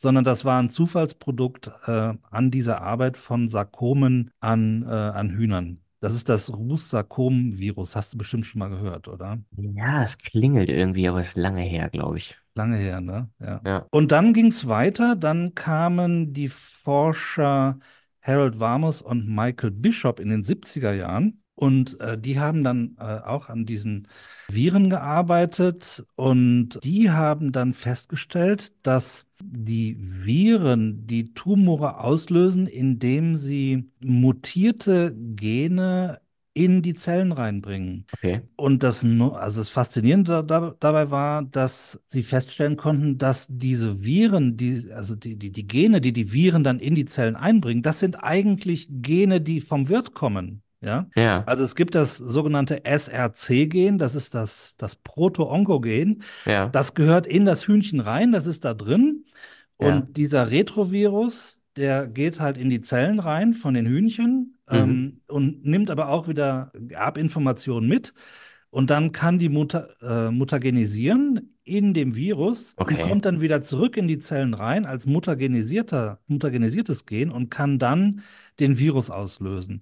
[0.01, 5.83] sondern das war ein Zufallsprodukt äh, an dieser Arbeit von Sarkomen an, äh, an Hühnern.
[6.01, 9.39] Das ist das Rus-Sarkom-Virus, hast du bestimmt schon mal gehört, oder?
[9.59, 12.39] Ja, es klingelt irgendwie, aber es ist lange her, glaube ich.
[12.55, 13.29] Lange her, ne?
[13.41, 13.61] Ja.
[13.67, 13.87] Ja.
[13.91, 15.17] Und dann ging es weiter.
[15.17, 17.79] Dann kamen die Forscher
[18.23, 21.40] Harold Varmus und Michael Bishop in den 70er Jahren.
[21.61, 24.09] Und äh, die haben dann äh, auch an diesen
[24.49, 26.07] Viren gearbeitet.
[26.17, 36.23] Und die haben dann festgestellt, dass die Viren die Tumore auslösen, indem sie mutierte Gene
[36.55, 38.07] in die Zellen reinbringen.
[38.15, 38.41] Okay.
[38.57, 44.57] Und das, also das Faszinierende da, dabei war, dass sie feststellen konnten, dass diese Viren,
[44.57, 47.99] die, also die, die, die Gene, die die Viren dann in die Zellen einbringen, das
[48.01, 50.63] sind eigentlich Gene, die vom Wirt kommen.
[50.83, 51.45] Ja, Ja.
[51.45, 56.23] also es gibt das sogenannte SRC-Gen, das ist das, das Proto-Oncogen.
[56.47, 56.69] Ja.
[56.71, 59.25] Das gehört in das Hühnchen rein, das ist da drin.
[59.77, 60.01] Und Ja.
[60.11, 64.77] dieser Retrovirus, der geht halt in die Zellen rein von den Hühnchen Mhm.
[64.77, 68.15] ähm, und nimmt aber auch wieder Erbinformationen mit.
[68.71, 73.03] Und dann kann die Muta äh, mutagenisieren in dem Virus und Okay.
[73.03, 78.23] kommt dann wieder zurück in die Zellen rein als mutagenisierter, mutagenisiertes Gen und kann dann
[78.61, 79.81] den Virus auslösen.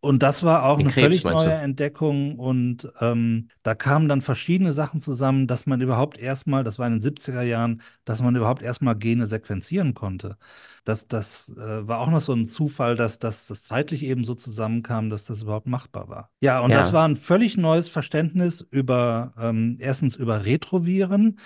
[0.00, 1.60] Und das war auch Den eine Krebs, völlig neue?
[1.60, 2.38] Entdeckung.
[2.38, 6.94] Und ähm, da kamen dann verschiedene Sachen zusammen, dass man überhaupt erstmal, das war in
[6.94, 10.38] den 70er Jahren, dass man überhaupt erstmal Gene sequenzieren konnte.
[10.84, 14.34] Das, das äh, war auch noch so ein Zufall, dass, dass das zeitlich eben so
[14.34, 16.30] zusammenkam, dass das überhaupt machbar war.
[16.42, 16.94] Ja, und das Ja.
[16.94, 21.38] war ein völlig neues Verständnis über, ähm, erstens über Retroviren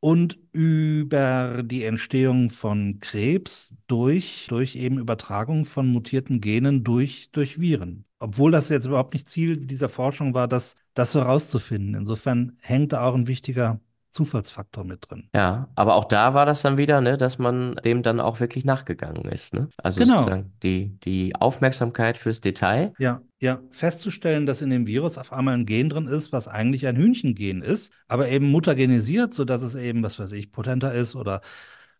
[0.00, 7.60] und über die Entstehung von Krebs durch, durch eben Übertragung von mutierten Genen durch, durch
[7.60, 8.04] Viren.
[8.18, 11.94] Obwohl das jetzt überhaupt nicht Ziel dieser Forschung war, das, das so rauszufinden.
[11.94, 15.30] Insofern hängt da auch ein wichtiger Zufallsfaktor mit drin.
[15.32, 18.64] Ja, aber auch da war das dann wieder, ne, dass man dem dann auch wirklich
[18.64, 19.68] nachgegangen ist, ne?
[19.76, 20.16] Also Genau.
[20.16, 22.92] sozusagen die, die Aufmerksamkeit fürs Detail.
[22.98, 26.86] Ja, ja, festzustellen, dass in dem Virus auf einmal ein Gen drin ist, was eigentlich
[26.86, 31.40] ein Hühnchengen ist, aber eben mutagenisiert, sodass es eben, was weiß ich, potenter ist oder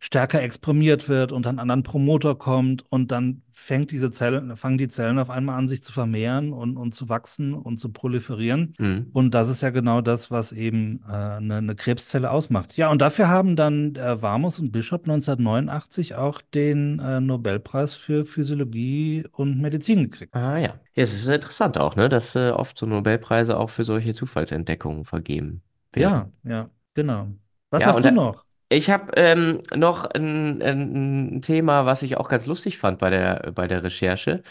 [0.01, 4.79] stärker exprimiert wird und dann an einen Promoter kommt und dann fängt diese Zelle, fangen
[4.79, 8.75] die Zellen auf einmal an, sich zu vermehren und, und zu wachsen und zu proliferieren.
[8.79, 9.11] Mhm.
[9.13, 12.77] Und das ist ja genau das, was eben äh, eine, eine Krebszelle ausmacht.
[12.79, 18.25] Ja, und dafür haben dann äh, Warmus und Bishop 1989 auch den äh, Nobelpreis für
[18.25, 20.33] Physiologie und Medizin gekriegt.
[20.33, 20.69] Ah ja.
[20.95, 25.05] Ja, es ist interessant auch, ne, dass äh, oft so Nobelpreise auch für solche Zufallsentdeckungen
[25.05, 26.13] vergeben werden.
[26.13, 27.29] Ja, ja, genau.
[27.71, 28.45] Was Ja, hast du noch?
[28.73, 33.51] Ich habe ähm, noch ein, ein Thema, was ich auch ganz lustig fand bei der,
[33.53, 34.43] bei der Recherche.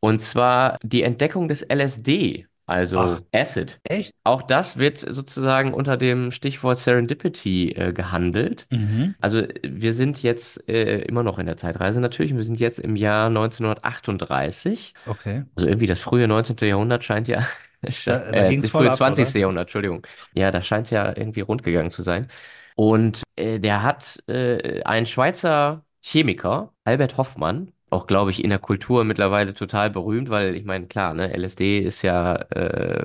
[0.00, 3.20] Und zwar die Entdeckung des LSD, also Ach.
[3.32, 3.80] Acid.
[3.84, 4.14] Echt?
[4.24, 8.66] Auch das wird sozusagen unter dem Stichwort Serendipity äh, gehandelt.
[8.70, 9.16] Mhm.
[9.20, 12.34] Also wir sind jetzt äh, immer noch in der Zeitreise natürlich.
[12.36, 14.94] Wir sind jetzt im Jahr 1938.
[15.06, 15.44] Okay.
[15.56, 16.68] Also irgendwie das frühe 19.
[16.68, 17.46] Jahrhundert scheint ja.
[18.06, 19.30] Da- da äh, ging's das frühe ab, 20.
[19.30, 19.40] oder?
[19.40, 20.06] Jahrhundert, Entschuldigung.
[20.34, 22.28] Ja, da scheint es ja irgendwie rund gegangen zu sein.
[22.74, 28.58] Und äh, der hat äh, ein Schweizer Chemiker, Albert Hoffmann, auch glaube ich in der
[28.58, 33.04] Kultur mittlerweile total berühmt, weil ich meine, klar, ne, LSD ist ja äh,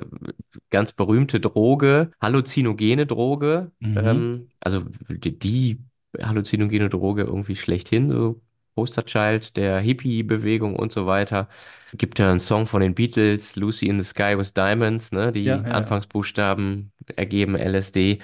[0.70, 3.96] ganz berühmte Droge, halluzinogene Droge, Mhm.
[3.96, 5.78] ähm, also die, die
[6.20, 8.40] halluzinogene Droge irgendwie schlechthin, so
[8.74, 11.48] Posterchild der Hippie-Bewegung und so weiter.
[11.94, 15.32] Gibt ja einen Song von den Beatles, Lucy in the Sky with Diamonds, ne?
[15.32, 15.72] Die Ja, ja, ja.
[15.74, 18.20] Anfangsbuchstaben ergeben LSD.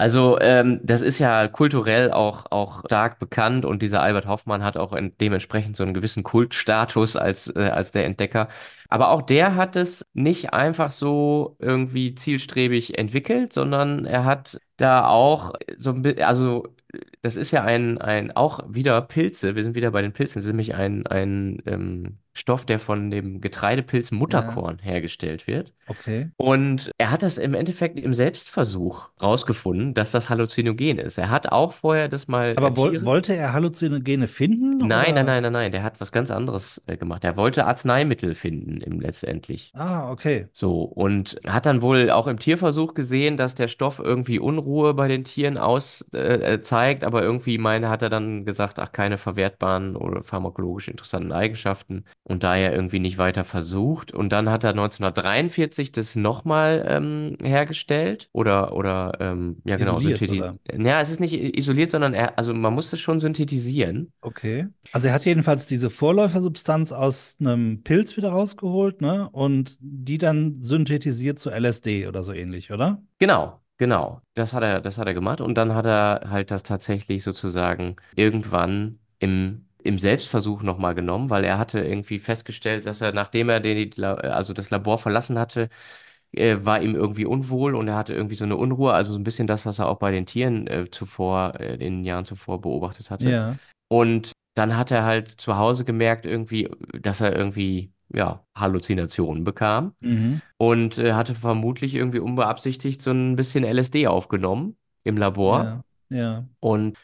[0.00, 4.78] Also ähm, das ist ja kulturell auch, auch stark bekannt und dieser Albert Hoffmann hat
[4.78, 8.48] auch en- dementsprechend so einen gewissen Kultstatus als, äh, als der Entdecker.
[8.88, 15.06] Aber auch der hat es nicht einfach so irgendwie zielstrebig entwickelt, sondern er hat da
[15.06, 16.66] auch so ein bisschen, also
[17.22, 20.44] das ist ja ein, ein, auch wieder Pilze, wir sind wieder bei den Pilzen, das
[20.44, 25.72] ist nämlich ein, ein ähm, Stoff, der von dem Getreidepilz Mutterkorn hergestellt wird.
[25.86, 26.30] Okay.
[26.36, 31.18] Und er hat das im Endeffekt im Selbstversuch rausgefunden, dass das halluzinogen ist.
[31.18, 32.54] Er hat auch vorher das mal.
[32.56, 34.78] Aber Tiere- wollte er Halluzinogene finden?
[34.78, 35.24] Nein, oder?
[35.24, 35.72] nein, nein, nein, nein.
[35.72, 37.24] Der hat was ganz anderes äh, gemacht.
[37.24, 39.72] Er wollte Arzneimittel finden im letztendlich.
[39.74, 40.46] Ah, okay.
[40.52, 45.08] So, und hat dann wohl auch im Tierversuch gesehen, dass der Stoff irgendwie Unruhe bei
[45.08, 49.18] den Tieren aus äh, äh, zeigt, aber irgendwie meine, hat er dann gesagt, ach, keine
[49.18, 54.12] verwertbaren oder pharmakologisch interessanten Eigenschaften und daher irgendwie nicht weiter versucht.
[54.12, 60.18] Und dann hat er 1943 das nochmal ähm, hergestellt oder, oder ähm, ja genau, Isoliert,
[60.18, 60.86] synthetisiert.
[60.86, 64.12] Ja, es ist nicht isoliert, sondern er, also man muss es schon synthetisieren.
[64.20, 64.68] Okay.
[64.92, 69.28] Also er hat jedenfalls diese Vorläufersubstanz aus einem Pilz wieder rausgeholt, ne?
[69.30, 73.02] Und die dann synthetisiert zu LSD oder so ähnlich, oder?
[73.18, 74.20] Genau, genau.
[74.34, 77.96] Das hat er, das hat er gemacht und dann hat er halt das tatsächlich sozusagen
[78.14, 83.60] irgendwann im, im Selbstversuch nochmal genommen, weil er hatte irgendwie festgestellt, dass er, nachdem er
[83.60, 85.68] den, also das Labor verlassen hatte,
[86.32, 89.24] äh, war ihm irgendwie unwohl und er hatte irgendwie so eine Unruhe, also so ein
[89.24, 92.60] bisschen das, was er auch bei den Tieren äh, zuvor, äh, in den Jahren zuvor
[92.60, 93.30] beobachtet hatte.
[93.30, 93.56] Ja.
[93.88, 96.68] Und dann hat er halt zu Hause gemerkt irgendwie,
[97.00, 100.40] dass er irgendwie, ja, Halluzinationen bekam Mhm.
[100.58, 105.82] und äh, hatte vermutlich irgendwie unbeabsichtigt so ein bisschen LSD aufgenommen im Labor Ja.
[106.10, 106.44] Ja.
[106.60, 106.98] und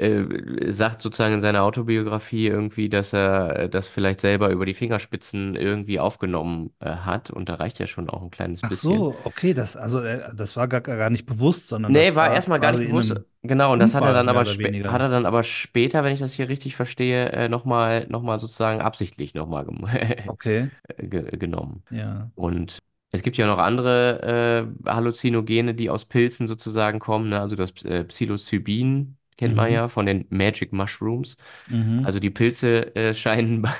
[0.00, 4.74] äh, sagt sozusagen in seiner Autobiografie irgendwie, dass er äh, das vielleicht selber über die
[4.74, 8.90] Fingerspitzen irgendwie aufgenommen äh, hat und da reicht ja schon auch ein kleines Ach bisschen.
[8.98, 12.30] so, okay, das, also äh, das war gar, gar nicht bewusst, sondern Nee, das war
[12.30, 13.14] erstmal gar nicht bewusst.
[13.42, 16.34] Genau, und das hat er dann aber hat er dann aber später, wenn ich das
[16.34, 19.66] hier richtig verstehe, äh, nochmal noch mal sozusagen absichtlich nochmal
[20.28, 21.82] Okay, ge genommen.
[21.90, 22.30] ja.
[22.34, 22.78] Und
[23.12, 27.40] es gibt ja noch andere äh, Halluzinogene, die aus Pilzen sozusagen kommen, ne?
[27.40, 29.72] Also das äh, Psilocybin kennt man Mhm.
[29.72, 31.36] ja von den Magic Mushrooms.
[31.68, 32.00] Mhm.
[32.02, 33.72] Also die Pilze äh, scheinen bei,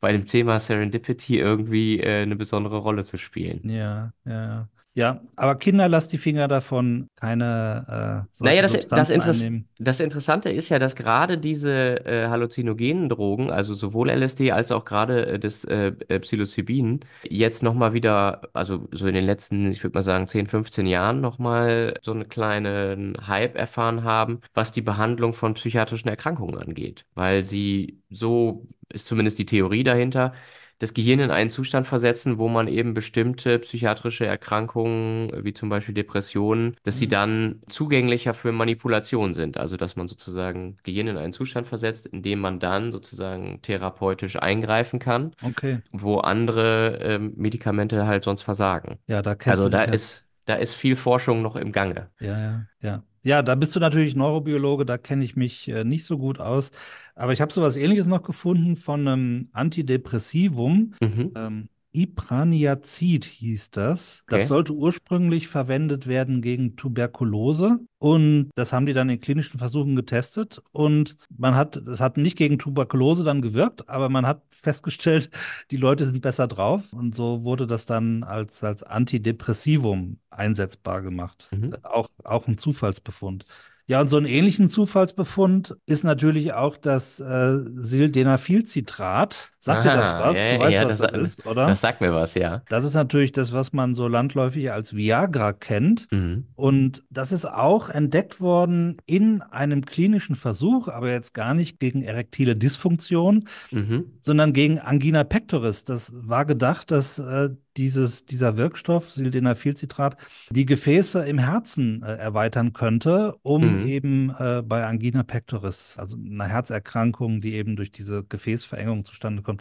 [0.00, 3.64] bei dem Thema Serendipity irgendwie äh, eine besondere Rolle zu spielen.
[3.64, 4.68] Ja, ja, ja.
[4.94, 9.42] Ja, aber Kinder, lasst die Finger davon, keine äh, Naja, das, das, Interess
[9.78, 14.84] das Interessante ist ja, dass gerade diese äh, halluzinogenen Drogen, also sowohl LSD als auch
[14.84, 19.82] gerade äh, das äh, äh, Psilocybin, jetzt nochmal wieder, also so in den letzten, ich
[19.82, 24.82] würde mal sagen, 10, 15 Jahren nochmal so einen kleinen Hype erfahren haben, was die
[24.82, 27.06] Behandlung von psychiatrischen Erkrankungen angeht.
[27.14, 30.34] Weil sie, so ist zumindest die Theorie dahinter,
[30.82, 35.94] das Gehirn in einen Zustand versetzen, wo man eben bestimmte psychiatrische Erkrankungen, wie zum Beispiel
[35.94, 37.10] Depressionen, dass sie Mhm.
[37.10, 39.56] dann zugänglicher für Manipulation sind.
[39.58, 44.36] Also dass man sozusagen Gehirn in einen Zustand versetzt, in dem man dann sozusagen therapeutisch
[44.36, 45.82] eingreifen kann, Okay.
[45.92, 48.98] wo andere ähm, Medikamente halt sonst versagen.
[49.06, 52.10] Ja, da Also da ist, da ist viel Forschung noch im Gange.
[52.20, 53.02] Ja, ja, ja.
[53.24, 56.72] Ja, da bist du natürlich Neurobiologe, da kenne ich mich äh, nicht so gut aus.
[57.14, 60.94] Aber ich habe sowas Ähnliches noch gefunden von einem Antidepressivum.
[61.00, 61.32] Mhm.
[61.36, 64.24] Ähm, Ipraniazid hieß das.
[64.28, 64.46] Das Okay.
[64.46, 67.80] sollte ursprünglich verwendet werden gegen Tuberkulose.
[67.98, 70.60] Und das haben die dann in klinischen Versuchen getestet.
[70.72, 75.30] Und man hat, es hat nicht gegen Tuberkulose dann gewirkt, aber man hat festgestellt,
[75.70, 76.92] die Leute sind besser drauf.
[76.92, 81.48] Und so wurde das dann als, als Antidepressivum einsetzbar gemacht.
[81.52, 81.74] Mhm.
[81.82, 83.44] Auch, auch ein Zufallsbefund.
[83.88, 89.51] Ja, und so einen ähnlichen Zufallsbefund ist natürlich auch das äh, Sildenafilcitrat.
[89.64, 90.42] Sagt dir das Aha, was?
[90.42, 91.66] ja, Du weißt, ja, was das, das ist, oder?
[91.68, 92.62] das sagt mir was, ja.
[92.68, 96.08] Das ist natürlich das, was man so landläufig als Viagra kennt.
[96.10, 96.46] Mhm.
[96.56, 102.02] Und das ist auch entdeckt worden in einem klinischen Versuch, aber jetzt gar nicht gegen
[102.02, 104.06] erektile Dysfunktion, Mhm.
[104.18, 105.84] sondern gegen Angina pectoris.
[105.84, 110.16] Das war gedacht, dass äh, dieses, dieser Wirkstoff, Sildenafilcitrat,
[110.50, 113.86] die Gefäße im Herzen äh, erweitern könnte, um Mhm.
[113.86, 119.51] eben äh, bei Angina pectoris, also einer Herzerkrankung, die eben durch diese Gefäßverengung zustande kommt,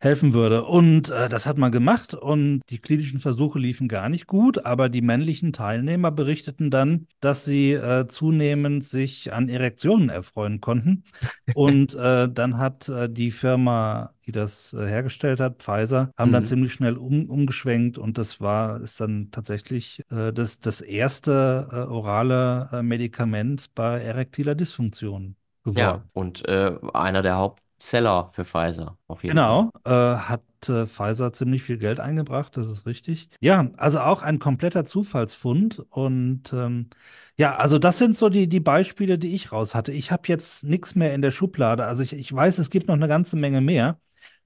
[0.00, 0.64] helfen würde.
[0.64, 4.88] Und äh, das hat man gemacht und die klinischen Versuche liefen gar nicht gut, aber
[4.88, 11.04] die männlichen Teilnehmer berichteten dann, dass sie äh, zunehmend sich an Erektionen erfreuen konnten.
[11.52, 16.42] Und äh, dann hat äh, die Firma, die das äh, hergestellt hat, Pfizer, haben dann
[16.42, 16.44] Mhm.
[16.44, 22.82] ziemlich schnell um, umgeschwenkt und das war, ist dann tatsächlich äh, das, das erste orale
[22.82, 25.68] Medikament bei erektiler Dysfunktion geworden.
[25.76, 27.36] Ja, und äh, einer der
[27.84, 32.70] Hauptseller für Pfizer, auf jeden Genau, äh, hat äh, Pfizer ziemlich viel Geld eingebracht, das
[32.70, 33.28] ist richtig.
[33.40, 35.80] Ja, also auch ein kompletter Zufallsfund.
[35.90, 36.88] Und ähm,
[37.36, 39.92] ja, also das sind so die, die Beispiele, die ich raus hatte.
[39.92, 41.84] Ich habe jetzt nichts mehr in der Schublade.
[41.86, 44.00] Also ich, ich weiß, es gibt noch eine ganze Menge mehr.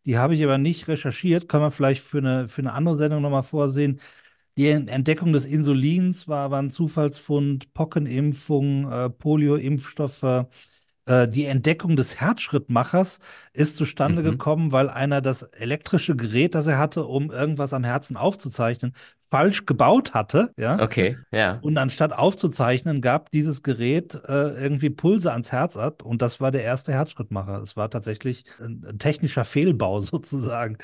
[0.04, 1.48] Die habe ich aber nicht recherchiert.
[1.48, 4.00] Können wir vielleicht für eine, für eine andere Sendung nochmal vorsehen.
[4.56, 10.46] Die Entdeckung des Insulins war, war ein Zufallsfund, Pockenimpfung, äh, Polio-Impfstoffe.
[11.08, 13.20] Äh, Die Entdeckung des Herzschrittmachers
[13.52, 14.32] ist zustande Mhm.
[14.32, 18.94] gekommen, weil einer das elektrische Gerät, das er hatte, um irgendwas am Herzen aufzuzeichnen,
[19.30, 20.84] falsch gebaut hatte, ja.
[20.84, 21.60] Okay, ja.
[21.60, 26.52] Und anstatt aufzuzeichnen, gab dieses Gerät äh, irgendwie Pulse ans Herz ab und das war
[26.52, 27.62] der erste Herzschrittmacher.
[27.62, 30.78] Es war tatsächlich ein, ein technischer Fehlbau sozusagen.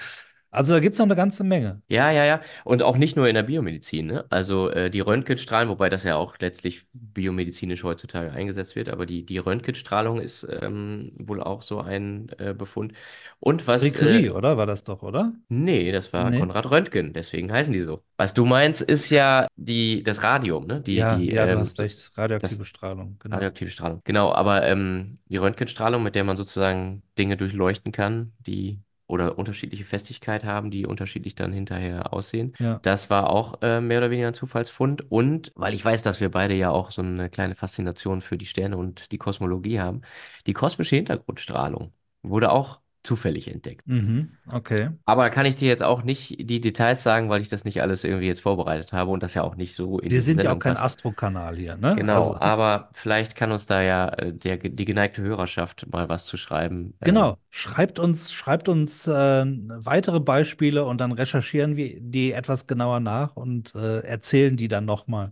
[0.55, 1.83] Also da gibt es noch eine ganze Menge.
[1.89, 2.41] Ja, ja, ja.
[2.65, 4.25] Und auch nicht nur in der Biomedizin, ne?
[4.31, 9.25] Also äh, die Röntgenstrahlen, wobei das ja auch letztlich biomedizinisch heutzutage eingesetzt wird, aber die,
[9.27, 12.95] die Röntgenstrahlung ist ähm, wohl auch so ein äh, Befund.
[13.41, 13.93] Und was.
[13.93, 14.57] Curie, Äh, oder?
[14.57, 15.33] War das doch, oder?
[15.49, 16.39] nee, das war Nee.
[16.41, 18.03] Konrad Röntgen, deswegen heißen die so.
[18.17, 20.81] Was du meinst, ist ja die, das Radium, ne?
[20.81, 22.11] Die, ja, die, ja, du ähm, hast recht.
[22.17, 23.35] Radioaktive Strahlung, genau.
[23.37, 24.01] Radioaktive Strahlung.
[24.05, 29.85] Genau, aber ähm, die Röntgenstrahlung, mit der man sozusagen Dinge durchleuchten kann, die oder unterschiedliche
[29.85, 32.55] Festigkeit haben, die unterschiedlich dann hinterher aussehen.
[32.59, 32.79] Ja.
[32.83, 35.11] Das war auch äh, mehr oder weniger ein Zufallsfund.
[35.11, 38.47] Und weil ich weiß, dass wir beide ja auch so eine kleine Faszination für die
[38.47, 40.03] Sterne und die Kosmologie haben,
[40.47, 43.85] die kosmische Hintergrundstrahlung wurde auch zufällig entdeckt.
[43.87, 44.91] Mhm, okay.
[45.07, 48.05] Aber kann ich dir jetzt auch nicht die Details sagen, weil ich das nicht alles
[48.05, 50.59] irgendwie jetzt vorbereitet habe und das ja auch nicht so in Wir sind ja auch
[50.59, 50.77] kein.
[50.79, 51.97] Astrokanal hier, ne?
[51.97, 56.25] Genau, Also, aber vielleicht kann uns da ja äh, der, die geneigte Hörerschaft mal was
[56.27, 56.97] zu schreiben.
[57.01, 62.67] Ähm, Genau, schreibt uns, schreibt uns äh, weitere Beispiele und dann recherchieren wir die etwas
[62.67, 65.31] genauer nach und äh, erzählen die dann nochmal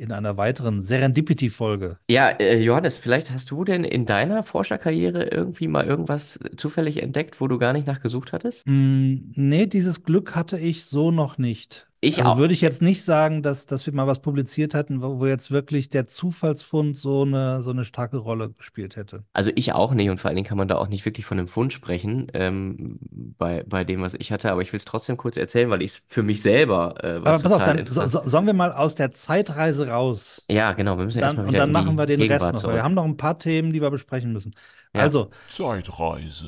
[0.00, 1.98] in einer weiteren Serendipity-Folge.
[2.08, 7.40] Ja, äh, Johannes, vielleicht hast du denn in deiner Forscherkarriere irgendwie mal irgendwas zufällig entdeckt,
[7.40, 8.66] wo du gar nicht nachgesucht hattest?
[8.66, 11.89] Mm, nee, dieses Glück hatte ich so noch nicht.
[12.02, 12.38] Ich Also auch.
[12.38, 15.50] würde ich jetzt nicht sagen, dass, dass wir mal was publiziert hätten, wo, wo jetzt
[15.50, 19.24] wirklich der Zufallsfund so eine, so eine starke Rolle gespielt hätte.
[19.34, 21.38] Also ich auch nicht und vor allen Dingen kann man da auch nicht wirklich von
[21.38, 22.98] einem Fund sprechen ähm,
[23.36, 25.90] bei, bei dem, was ich hatte, aber ich will es trotzdem kurz erzählen, weil ich
[25.90, 28.72] es für mich selber äh, was Aber pass auf, dann so, so, sollen wir mal
[28.72, 30.46] aus der Zeitreise raus.
[30.50, 32.76] Ja, genau, wir müssen Dann, erstmal und dann machen wir den Rest Gegenwart noch, weil
[32.76, 34.54] wir haben noch ein paar Themen, die wir besprechen müssen.
[34.94, 35.02] Ja.
[35.02, 36.46] Also, Zeitreise.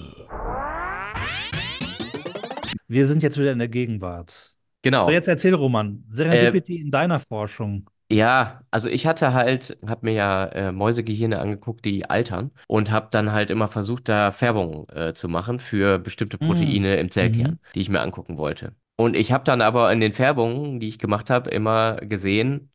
[2.88, 4.56] wir sind jetzt wieder in der Gegenwart.
[4.82, 5.04] Genau.
[5.04, 7.88] Aber jetzt erzähl, Roman, Serendipity in deiner Forschung.
[8.10, 13.08] Ja, also ich hatte halt, habe mir ja äh, Mäusegehirne angeguckt, die altern und habe
[13.10, 16.44] dann halt immer versucht, da Färbungen äh, zu machen für bestimmte Mm.
[16.46, 17.58] Proteine im Zellkern, Mhm.
[17.74, 18.74] die ich mir angucken wollte.
[18.96, 22.70] Und ich habe dann aber in den Färbungen, die ich gemacht habe, immer gesehen,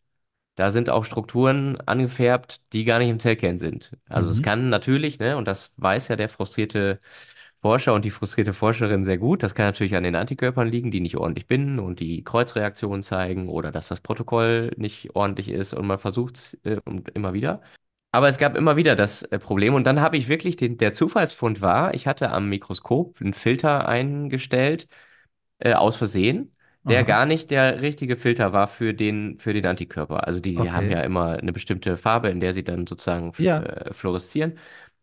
[0.56, 3.92] da sind auch Strukturen angefärbt, die gar nicht im Zellkern sind.
[4.10, 4.44] Also es Mhm.
[4.44, 7.00] kann natürlich, ne, und das weiß ja der frustrierte
[7.62, 9.44] Forscher und die frustrierte Forscherin sehr gut.
[9.44, 13.50] Das kann natürlich an den Antikörpern liegen, die nicht ordentlich binden und die Kreuzreaktionen zeigen
[13.50, 17.62] oder dass das Protokoll nicht ordentlich ist und man versucht es äh, und immer wieder.
[18.12, 20.94] Aber es gab immer wieder das äh, Problem und dann habe ich wirklich den, der
[20.94, 24.88] Zufallsfund war, ich hatte am Mikroskop einen Filter eingestellt,
[25.60, 26.52] äh, aus Versehen,
[26.84, 27.08] der Aha.
[27.08, 30.26] gar nicht der richtige Filter war für den, für den Antikörper.
[30.28, 30.72] Also die Okay.
[30.72, 33.60] haben ja immer eine bestimmte Farbe, in der sie dann sozusagen Ja.
[33.60, 34.58] äh, fluoreszieren.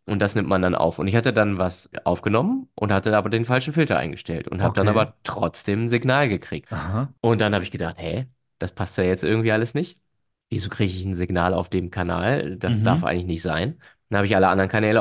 [0.06, 0.98] Und das nimmt man dann auf.
[0.98, 4.74] Und ich hatte dann was aufgenommen und hatte aber den falschen Filter eingestellt und habe
[4.74, 4.90] dann Okay.
[4.90, 6.68] aber trotzdem ein Signal gekriegt.
[6.70, 7.08] Aha.
[7.20, 8.26] Und dann habe ich gedacht, hä,
[8.58, 9.98] das passt ja jetzt irgendwie alles nicht.
[10.50, 12.56] Wieso kriege ich ein Signal auf dem Kanal?
[12.56, 12.82] Das Mhm.
[12.82, 13.80] darf eigentlich nicht sein.
[14.10, 15.00] Dann habe ich alle anderen Kanäle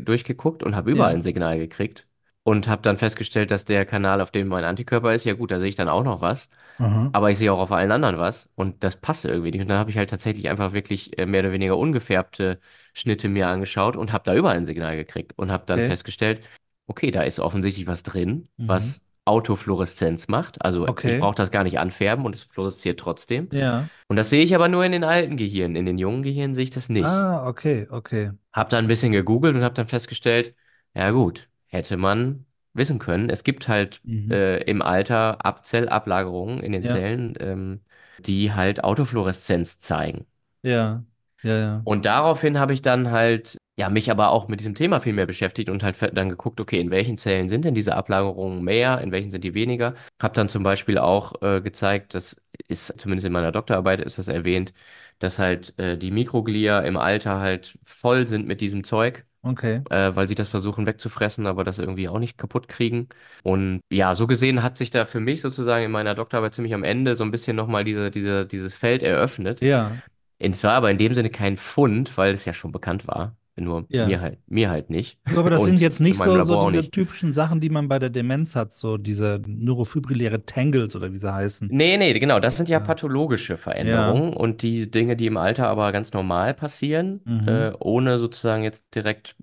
[0.00, 1.14] durchgeguckt und habe überall Ja.
[1.14, 2.06] ein Signal gekriegt.
[2.44, 5.58] Und habe dann festgestellt, dass der Kanal, auf dem mein Antikörper ist, ja gut, da
[5.58, 6.48] sehe ich dann auch noch was.
[6.78, 7.12] Aha.
[7.12, 8.50] Aber ich sehe auch auf allen anderen was.
[8.54, 9.62] Und das passte irgendwie nicht.
[9.62, 12.60] Und dann habe ich halt tatsächlich einfach wirklich äh, mehr oder weniger ungefärbte
[12.96, 15.32] Schnitte mir angeschaut und habe da überall ein Signal gekriegt.
[15.36, 15.88] Und habe dann Okay.
[15.88, 16.48] festgestellt,
[16.86, 18.68] okay, da ist offensichtlich was drin, Mhm.
[18.68, 20.62] was Autofluoreszenz macht.
[20.64, 21.12] Also Okay.
[21.12, 23.48] ich brauche das gar nicht anfärben und es fluoresziert trotzdem.
[23.52, 23.88] Ja.
[24.08, 25.76] Und das sehe ich aber nur in den alten Gehirnen.
[25.76, 27.08] In den jungen Gehirnen sehe ich das nicht.
[27.08, 28.30] Ah, okay, okay.
[28.52, 30.54] Hab dann ein bisschen gegoogelt und habe dann festgestellt,
[30.94, 33.28] ja gut, hätte man wissen können.
[33.30, 34.30] Es gibt halt Mhm.
[34.30, 36.92] äh, im Alter Ab Zellablagerungen in den Ja.
[36.92, 37.80] Zellen, ähm,
[38.18, 40.26] die halt Autofluoreszenz zeigen.
[40.62, 41.04] Ja,
[41.46, 41.84] ja, ja.
[41.84, 45.26] Und daraufhin habe ich dann halt, ja, mich aber auch mit diesem Thema viel mehr
[45.26, 49.12] beschäftigt und halt dann geguckt, okay, in welchen Zellen sind denn diese Ablagerungen mehr, in
[49.12, 49.94] welchen sind die weniger.
[50.20, 52.36] Hab dann zum Beispiel auch äh, gezeigt, das
[52.68, 54.72] ist zumindest in meiner Doktorarbeit ist das erwähnt,
[55.20, 59.82] dass halt äh, die Mikroglia im Alter halt voll sind mit diesem Zeug Okay.
[59.90, 63.08] äh, weil sie das versuchen wegzufressen, aber das irgendwie auch nicht kaputt kriegen.
[63.42, 66.84] Und ja, so gesehen hat sich da für mich sozusagen in meiner Doktorarbeit ziemlich am
[66.84, 69.60] Ende so ein bisschen nochmal diese, diese, dieses Feld eröffnet.
[69.60, 70.02] Ja,
[70.40, 73.36] Und zwar aber in dem Sinne kein Fund, weil es ja schon bekannt war.
[73.58, 74.06] Nur Ja.
[74.06, 75.18] mir halt, mir halt nicht.
[75.34, 76.92] aber das Und sind jetzt nicht so, so diese nicht.
[76.92, 81.32] typischen Sachen, die man bei der Demenz hat, so diese neurofibrilläre Tangles oder wie sie
[81.32, 81.68] heißen.
[81.68, 82.38] Nee, nee, genau.
[82.38, 82.84] Das sind ja Ja.
[82.84, 87.44] pathologische Veränderungen und die Dinge, die im Alter aber ganz normal passieren, Mhm.
[87.44, 89.36] äh, ohne sozusagen jetzt direkt,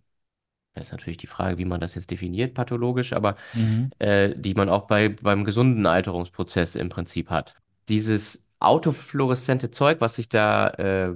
[0.75, 3.91] das ist natürlich die Frage, wie man das jetzt definiert, pathologisch, aber Mhm.
[3.99, 7.55] äh, die man auch bei, beim gesunden Alterungsprozess im Prinzip hat.
[7.89, 11.15] Dieses autofluoreszente Zeug, was sich da äh,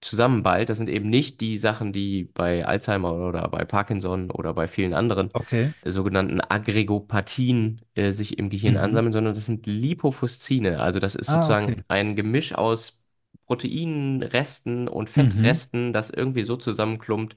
[0.00, 4.66] zusammenballt, das sind eben nicht die Sachen, die bei Alzheimer oder bei Parkinson oder bei
[4.68, 5.72] vielen anderen Okay.
[5.84, 8.78] sogenannten Aggregopathien äh, sich im Gehirn Mhm.
[8.78, 10.80] ansammeln, sondern das sind Lipofuscine.
[10.80, 11.82] Also das ist Ah, sozusagen okay.
[11.88, 12.98] ein Gemisch aus
[13.46, 15.60] Proteinresten und Mhm.
[15.68, 17.34] Fettresten, das irgendwie so zusammenklumpt,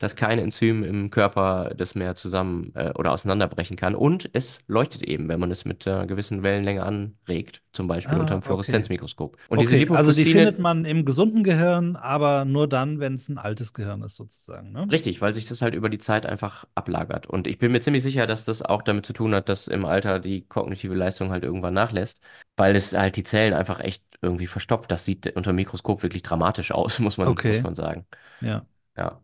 [0.00, 3.94] dass kein Enzym im Körper das mehr zusammen äh, oder auseinanderbrechen kann.
[3.94, 8.20] Und es leuchtet eben, wenn man es mit einer gewissen Wellenlänge anregt, zum Beispiel Ah,
[8.20, 8.44] unter einem okay.
[8.44, 9.38] Fluoreszenzmikroskop.
[9.48, 13.28] Und diese Okay, also die findet man im gesunden Gehirn, aber nur dann, wenn es
[13.28, 14.90] ein altes Gehirn ist, sozusagen, ne?
[14.90, 17.26] Richtig, weil sich das halt über die Zeit einfach ablagert.
[17.28, 19.84] Und ich bin mir ziemlich sicher, dass das auch damit zu tun hat, dass im
[19.84, 22.20] Alter die kognitive Leistung halt irgendwann nachlässt,
[22.56, 24.90] weil es halt die Zellen einfach echt irgendwie verstopft.
[24.90, 27.38] Das sieht unter dem Mikroskop wirklich dramatisch aus, muss man, Okay.
[27.44, 28.04] muss man sagen.
[28.40, 28.66] Ja.
[28.96, 29.22] Ja.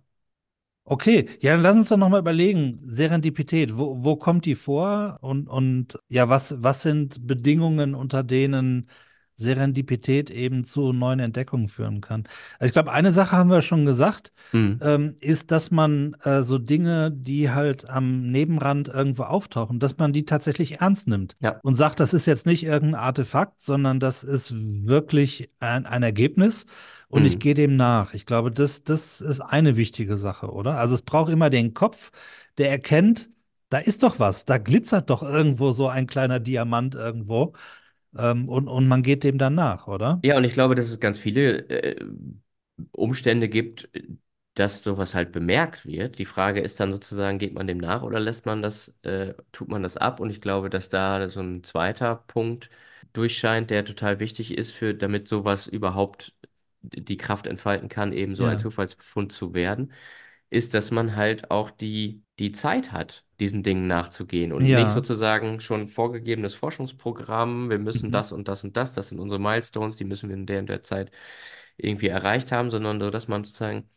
[0.88, 2.78] Okay, ja, dann lass uns doch nochmal überlegen.
[2.82, 5.18] Serendipität, wo, wo kommt die vor?
[5.20, 8.88] Und, und ja, was, was sind Bedingungen, unter denen
[9.36, 12.24] Serendipität eben zu neuen Entdeckungen führen kann?
[12.58, 14.78] Also ich glaube, eine Sache haben wir schon gesagt, Mhm.
[14.80, 20.12] ähm, ist, dass man äh, so Dinge, die halt am Nebenrand irgendwo auftauchen, dass man
[20.12, 21.60] die tatsächlich ernst nimmt Ja.
[21.62, 26.66] und sagt, das ist jetzt nicht irgendein Artefakt, sondern das ist wirklich ein, ein Ergebnis
[27.08, 27.38] und ich Mhm.
[27.38, 28.14] gehe dem nach.
[28.14, 30.78] Ich glaube, das, das ist eine wichtige Sache, oder?
[30.78, 32.10] Also es braucht immer den Kopf,
[32.58, 33.30] der erkennt,
[33.68, 37.52] da ist doch was, da glitzert doch irgendwo so ein kleiner Diamant irgendwo
[38.16, 40.24] ähm, und, und man geht dem dann nach, oder?
[40.24, 42.04] Ja, und ich glaube, dass es ganz viele äh,
[42.92, 43.88] Umstände gibt,
[44.54, 46.18] dass sowas halt bemerkt wird.
[46.18, 49.68] Die Frage ist dann sozusagen, geht man dem nach oder lässt man das, äh, tut
[49.68, 50.18] man das ab?
[50.20, 52.70] Und ich glaube, dass da so ein zweiter Punkt
[53.12, 56.34] durchscheint, der total wichtig ist für, damit sowas überhaupt
[56.82, 58.58] die Kraft entfalten kann, eben so ein Ja.
[58.58, 59.92] Zufallsbefund zu werden,
[60.50, 64.92] ist, dass man halt auch die, die Zeit hat, diesen Dingen nachzugehen und nicht Ja.
[64.92, 68.12] sozusagen schon vorgegebenes Forschungsprogramm, wir müssen Mhm.
[68.12, 70.68] das und das und das, das sind unsere Milestones, die müssen wir in der und
[70.68, 71.10] der Zeit
[71.76, 73.88] irgendwie erreicht haben, sondern so, dass man sozusagen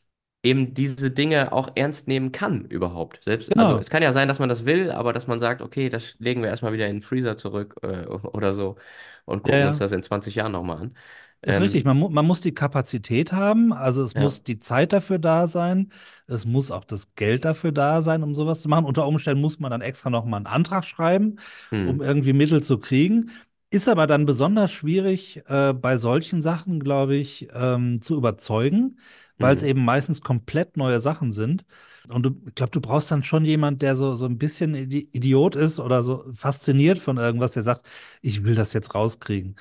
[0.43, 3.21] eben diese Dinge auch ernst nehmen kann überhaupt.
[3.23, 3.79] Selbst, also Genau.
[3.79, 6.41] es kann ja sein, dass man das will, aber dass man sagt, okay, das legen
[6.41, 8.77] wir erstmal wieder in den Freezer zurück äh, oder so
[9.25, 9.79] und Ja, gucken uns ja.
[9.79, 10.97] das in 20 Jahren nochmal an.
[11.41, 14.17] Ist richtig, Ähm, man, mu man muss die Kapazität haben, also es ja.
[14.17, 15.91] muss die Zeit dafür da sein,
[16.27, 18.85] es muss auch das Geld dafür da sein, um sowas zu machen.
[18.85, 21.37] Unter Umständen muss man dann extra noch mal einen Antrag schreiben,
[21.81, 22.01] um Hm.
[22.01, 23.31] irgendwie Mittel zu kriegen.
[23.71, 28.99] Ist aber dann besonders schwierig, äh, bei solchen Sachen, glaube ich, ähm, zu überzeugen,
[29.39, 29.63] weil es Hm.
[29.63, 31.65] eben meistens komplett neue Sachen sind.
[32.09, 35.07] Und du, ich glaube, du brauchst dann schon jemand, der so, so ein bisschen Idi-
[35.13, 37.87] Idiot ist oder so fasziniert von irgendwas, der sagt,
[38.21, 39.55] ich will das jetzt rauskriegen.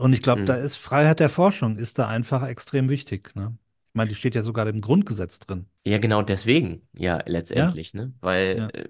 [0.00, 0.56] Und ich glaube, da Hm.
[0.56, 3.56] ist Freiheit der Forschung, ist da einfach extrem wichtig, ne?
[3.90, 5.66] Ich meine, die steht ja sogar im Grundgesetz drin.
[5.86, 7.20] Ja, genau deswegen, ja,
[7.54, 8.12] Ja, letztendlich, ne?
[8.20, 8.84] Weil, ja, äh,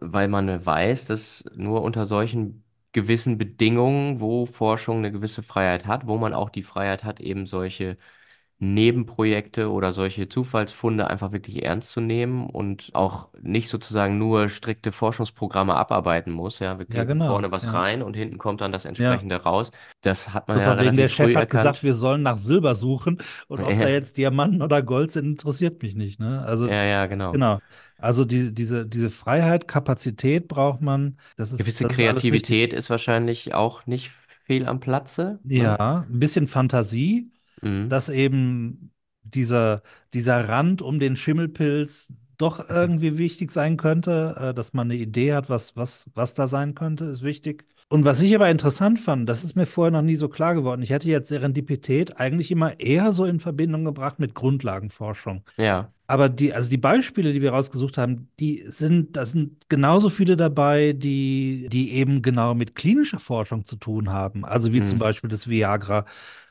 [0.00, 6.06] weil man weiß, dass nur unter solchen gewissen Bedingungen, wo Forschung eine gewisse Freiheit hat,
[6.06, 7.98] wo man auch die Freiheit hat, eben solche
[8.60, 14.90] Nebenprojekte oder solche Zufallsfunde einfach wirklich ernst zu nehmen und auch nicht sozusagen nur strikte
[14.92, 16.58] Forschungsprogramme abarbeiten muss.
[16.58, 17.50] Ja, wir ja, kriegen vorne genau.
[17.52, 19.24] was Ja, rein und hinten kommt dann das ja.
[19.24, 19.70] entsprechende raus.
[20.00, 21.82] Das hat man So ja wegen, der relativ früh Chef hat gesagt, erkannt.
[21.82, 25.82] wir sollen nach Silber suchen und ob da Ja, jetzt Diamanten oder Gold sind, interessiert
[25.82, 26.42] mich nicht, ne?
[26.44, 27.40] Also, ja, ja, genau.
[27.40, 27.60] genau.
[27.98, 31.18] Also die, diese, diese Freiheit, Kapazität braucht man.
[31.36, 32.14] Das ist, Gewisse das ist.
[32.16, 34.10] Kreativität ist wahrscheinlich auch nicht
[34.46, 35.40] fehl am Platze?
[35.42, 37.30] Ja, ein bisschen Fantasie,
[37.62, 37.88] Mhm.
[37.88, 38.92] dass eben
[39.22, 39.82] dieser,
[40.14, 45.34] dieser Rand um den Schimmelpilz doch irgendwie wichtig sein könnte, äh, dass man eine Idee
[45.34, 47.64] hat, was, was, was da sein könnte, ist wichtig.
[47.90, 50.82] Und was ich aber interessant fand, das ist mir vorher noch nie so klar geworden.
[50.82, 55.42] Ich hätte jetzt Serendipität eigentlich immer eher so in Verbindung gebracht mit Grundlagenforschung.
[55.56, 60.10] Ja, Aber die, also die Beispiele, die wir rausgesucht haben, die sind, da sind genauso
[60.10, 64.44] viele dabei, die, die eben genau mit klinischer Forschung zu tun haben.
[64.44, 65.00] Also wie zum mhm.
[65.00, 66.04] Beispiel das Viagra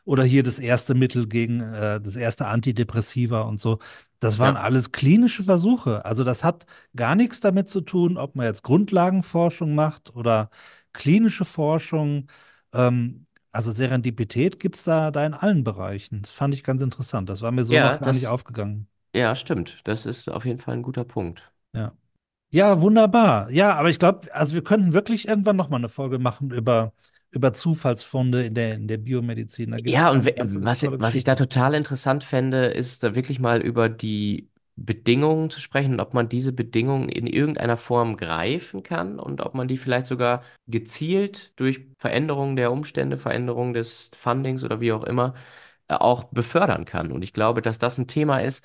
[0.08, 3.80] oder hier das erste Mittel gegen, äh, das erste Antidepressiva und so.
[4.20, 6.06] Das waren Ja, alles klinische Versuche.
[6.06, 10.50] Also das hat gar nichts damit zu tun, ob man jetzt Grundlagenforschung macht oder
[10.94, 12.28] klinische Forschung.
[12.74, 16.22] Ähm, also Serendipität gibt es da, da in allen Bereichen.
[16.22, 17.30] Das fand ich ganz interessant.
[17.30, 18.88] Das war mir so noch ja, gar nicht das, aufgegangen.
[19.16, 19.82] ja, stimmt.
[19.86, 21.52] Das ist auf jeden Fall ein guter Punkt.
[21.74, 21.96] Ja.
[22.52, 23.52] Ja, wunderbar.
[23.52, 26.94] Ja, aber ich glaube, also wir könnten wirklich irgendwann noch mal eine Folge machen über,
[27.32, 29.76] über Zufallsfunde in der, in der Biomedizin.
[29.86, 34.50] Ja, und was, was ich da total interessant fände, ist da wirklich mal über die
[34.76, 39.56] Bedingungen zu sprechen und ob man diese Bedingungen in irgendeiner Form greifen kann und ob
[39.56, 45.04] man die vielleicht sogar gezielt durch Veränderungen der Umstände, Veränderungen des Fundings oder wie auch
[45.04, 45.34] immer,
[45.88, 47.12] äh, auch befördern kann.
[47.12, 48.64] Und ich glaube, dass das ein Thema ist,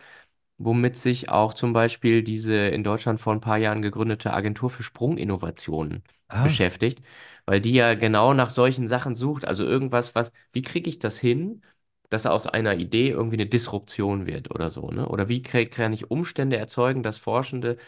[0.59, 4.83] womit sich auch zum Beispiel diese in Deutschland vor ein paar Jahren gegründete Agentur für
[4.83, 7.03] Sprunginnovationen Ah, beschäftigt,
[7.47, 9.45] weil die ja genau nach solchen Sachen sucht.
[9.45, 11.63] Also irgendwas, was, wie kriege ich das hin,
[12.11, 15.09] dass aus einer Idee irgendwie eine Disruption wird oder so, ne?
[15.09, 17.79] Oder wie krieg- kann ich Umstände erzeugen, dass Forschende,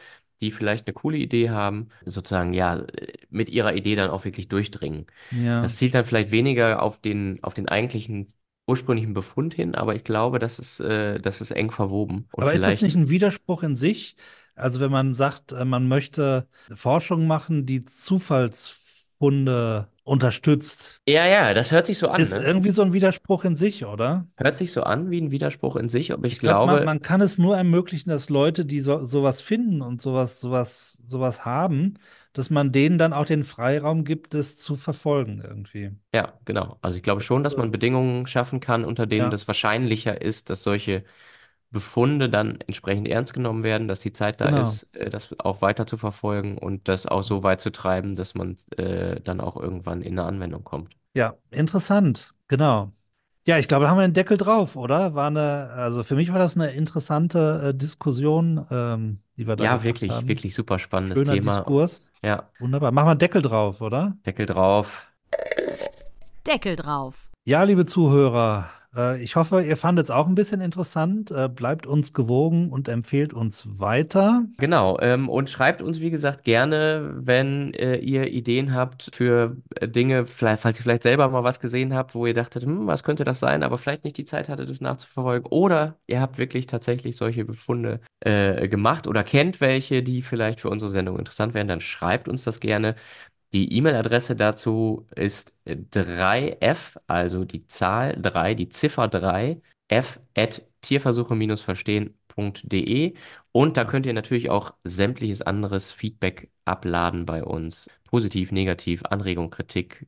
[0.41, 2.85] die vielleicht eine coole Idee haben, sozusagen ja
[3.31, 5.07] mit ihrer Idee dann auch wirklich durchdringen.
[5.31, 5.61] ja.
[5.61, 8.33] Das zielt dann vielleicht weniger auf den, auf den eigentlichen
[8.67, 12.29] ursprünglichen Befund hin, aber ich glaube, das ist, äh, das ist eng verwoben.
[12.31, 14.17] Und Aber ist das nicht ein Widerspruch in sich?
[14.55, 17.85] Also wenn man sagt, äh, man möchte Forschung machen, die
[19.19, 22.43] Zufallsfunde unterstützt, ja, ja, das hört sich so an, ist ne?
[22.43, 24.27] irgendwie so ein Widerspruch in sich, oder?
[24.37, 26.85] Hört sich so an wie ein Widerspruch in sich, aber ich Ich glaube, man, glaube,
[26.85, 31.45] man kann es nur ermöglichen, dass Leute, die so, sowas finden und sowas, sowas, sowas
[31.45, 31.95] haben,
[32.35, 35.93] dass man denen dann auch den Freiraum gibt, das zu verfolgen irgendwie.
[36.13, 36.79] ja, genau.
[36.81, 40.51] Also ich glaube schon, dass man Bedingungen schaffen kann, unter denen ja, das wahrscheinlicher ist,
[40.51, 41.05] dass solche
[41.75, 44.63] Befunde dann entsprechend ernst genommen werden, dass die Zeit da genau.
[44.63, 48.35] ist, äh, das auch weiter zu verfolgen und das auch so weit zu treiben, dass
[48.35, 50.95] man äh, dann auch irgendwann in eine Anwendung kommt.
[51.13, 52.93] Ja, interessant, genau.
[53.47, 55.15] Ja, ich glaube, da haben wir den Deckel drauf, oder?
[55.15, 59.65] War eine, also für mich war das eine interessante äh, Diskussion, ähm, die wir da
[59.65, 60.29] Ja, wirklich, haben.
[60.29, 61.57] wirklich super spannendes Schöner Thema.
[61.57, 62.11] Diskurs.
[62.23, 62.91] Ja, Wunderbar.
[62.93, 64.17] Machen wir einen Deckel drauf, oder?
[64.25, 65.09] Deckel drauf.
[66.47, 67.31] Deckel drauf.
[67.45, 71.31] Ja, liebe Zuhörer, äh, ich hoffe, ihr fandet es auch ein bisschen interessant.
[71.31, 74.45] Äh, bleibt uns gewogen und empfehlt uns weiter.
[74.59, 80.27] Genau, ähm, und schreibt uns, wie gesagt, gerne, wenn äh, ihr Ideen habt für Dinge,
[80.27, 83.41] falls ihr vielleicht selber mal was gesehen habt, wo ihr dachtet, hm, was könnte das
[83.41, 85.47] sein, aber vielleicht nicht die Zeit hattet, das nachzuverfolgen.
[85.51, 90.91] Oder ihr habt wirklich tatsächlich solche Befunde gemacht oder kennt welche, die vielleicht für unsere
[90.91, 92.95] Sendung interessant wären, dann schreibt uns das gerne.
[93.55, 103.15] Die E-Mail-Adresse dazu ist 3f, also die Zahl 3, die Ziffer 3, f at tierversuche-verstehen.de.
[103.53, 107.89] Und da könnt ihr natürlich auch sämtliches anderes Feedback abladen bei uns.
[108.05, 110.07] Positiv, negativ, Anregung, Kritik,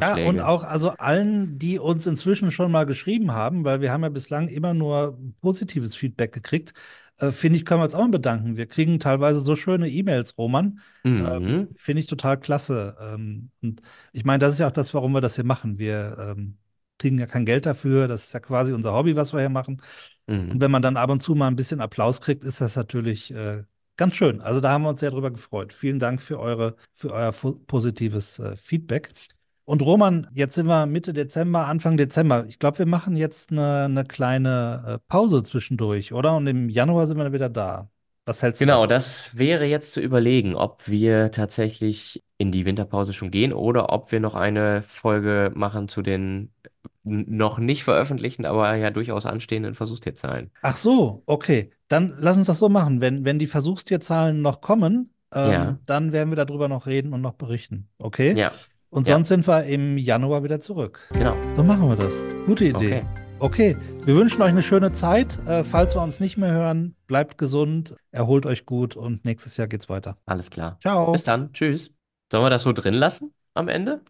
[0.00, 0.28] Ja, Themenvorschläge.
[0.28, 4.08] und auch also allen, die uns inzwischen schon mal geschrieben haben, weil wir haben ja
[4.08, 6.72] bislang immer nur positives Feedback gekriegt,
[7.18, 8.56] äh, finde ich, können wir uns auch mal bedanken.
[8.56, 10.80] Wir kriegen teilweise so schöne E-Mails, Roman.
[11.04, 11.26] Mhm.
[11.26, 12.96] Ähm, finde ich total klasse.
[13.00, 13.82] Ähm, und
[14.12, 15.78] ich meine, das ist ja auch das, warum wir das hier machen.
[15.78, 16.58] Wir ähm,
[16.98, 18.08] kriegen ja kein Geld dafür.
[18.08, 19.82] Das ist ja quasi unser Hobby, was wir hier machen.
[20.48, 20.60] Und Mhm.
[20.60, 23.64] wenn man dann ab und zu mal ein bisschen Applaus kriegt, ist das natürlich äh,
[23.96, 24.40] ganz schön.
[24.40, 25.72] Also da haben wir uns sehr drüber gefreut.
[25.72, 29.12] Vielen Dank für eure, für euer positives äh, Feedback.
[29.70, 32.44] Und Roman, jetzt sind wir Mitte Dezember, Anfang Dezember.
[32.48, 36.34] Ich glaube, wir machen jetzt eine, eine kleine äh, Pause zwischendurch, oder?
[36.36, 37.88] Und im Januar sind wir dann wieder da.
[38.24, 38.88] Was hältst du Genau, davon?
[38.88, 44.10] das wäre jetzt zu überlegen, ob wir tatsächlich in die Winterpause schon gehen oder ob
[44.10, 46.52] wir noch eine Folge machen zu den
[47.04, 50.50] noch nicht veröffentlichten, aber ja durchaus anstehenden Versuchstierzahlen.
[50.62, 51.70] Ach so, okay.
[51.86, 53.00] Dann lass uns das so machen.
[53.00, 55.78] Wenn, wenn die Versuchstierzahlen noch kommen, ähm, Ja.
[55.86, 57.88] dann werden wir darüber noch reden und noch berichten.
[57.98, 58.36] Okay?
[58.36, 58.52] Ja,
[58.90, 59.14] Und ja.
[59.14, 61.00] sonst sind wir im Januar wieder zurück.
[61.12, 61.36] genau.
[61.54, 62.14] So machen wir das.
[62.46, 62.74] Gute Idee.
[62.86, 63.04] Okay.
[63.38, 65.38] Okay, wir wünschen euch eine schöne Zeit.
[65.46, 69.66] Äh, falls wir uns nicht mehr hören, bleibt gesund, erholt euch gut und nächstes Jahr
[69.66, 70.18] geht's weiter.
[70.26, 70.76] Alles klar.
[70.82, 71.12] Ciao.
[71.12, 71.52] Bis dann.
[71.54, 71.90] Tschüss.
[72.30, 74.02] Sollen wir das so drin lassen am Ende?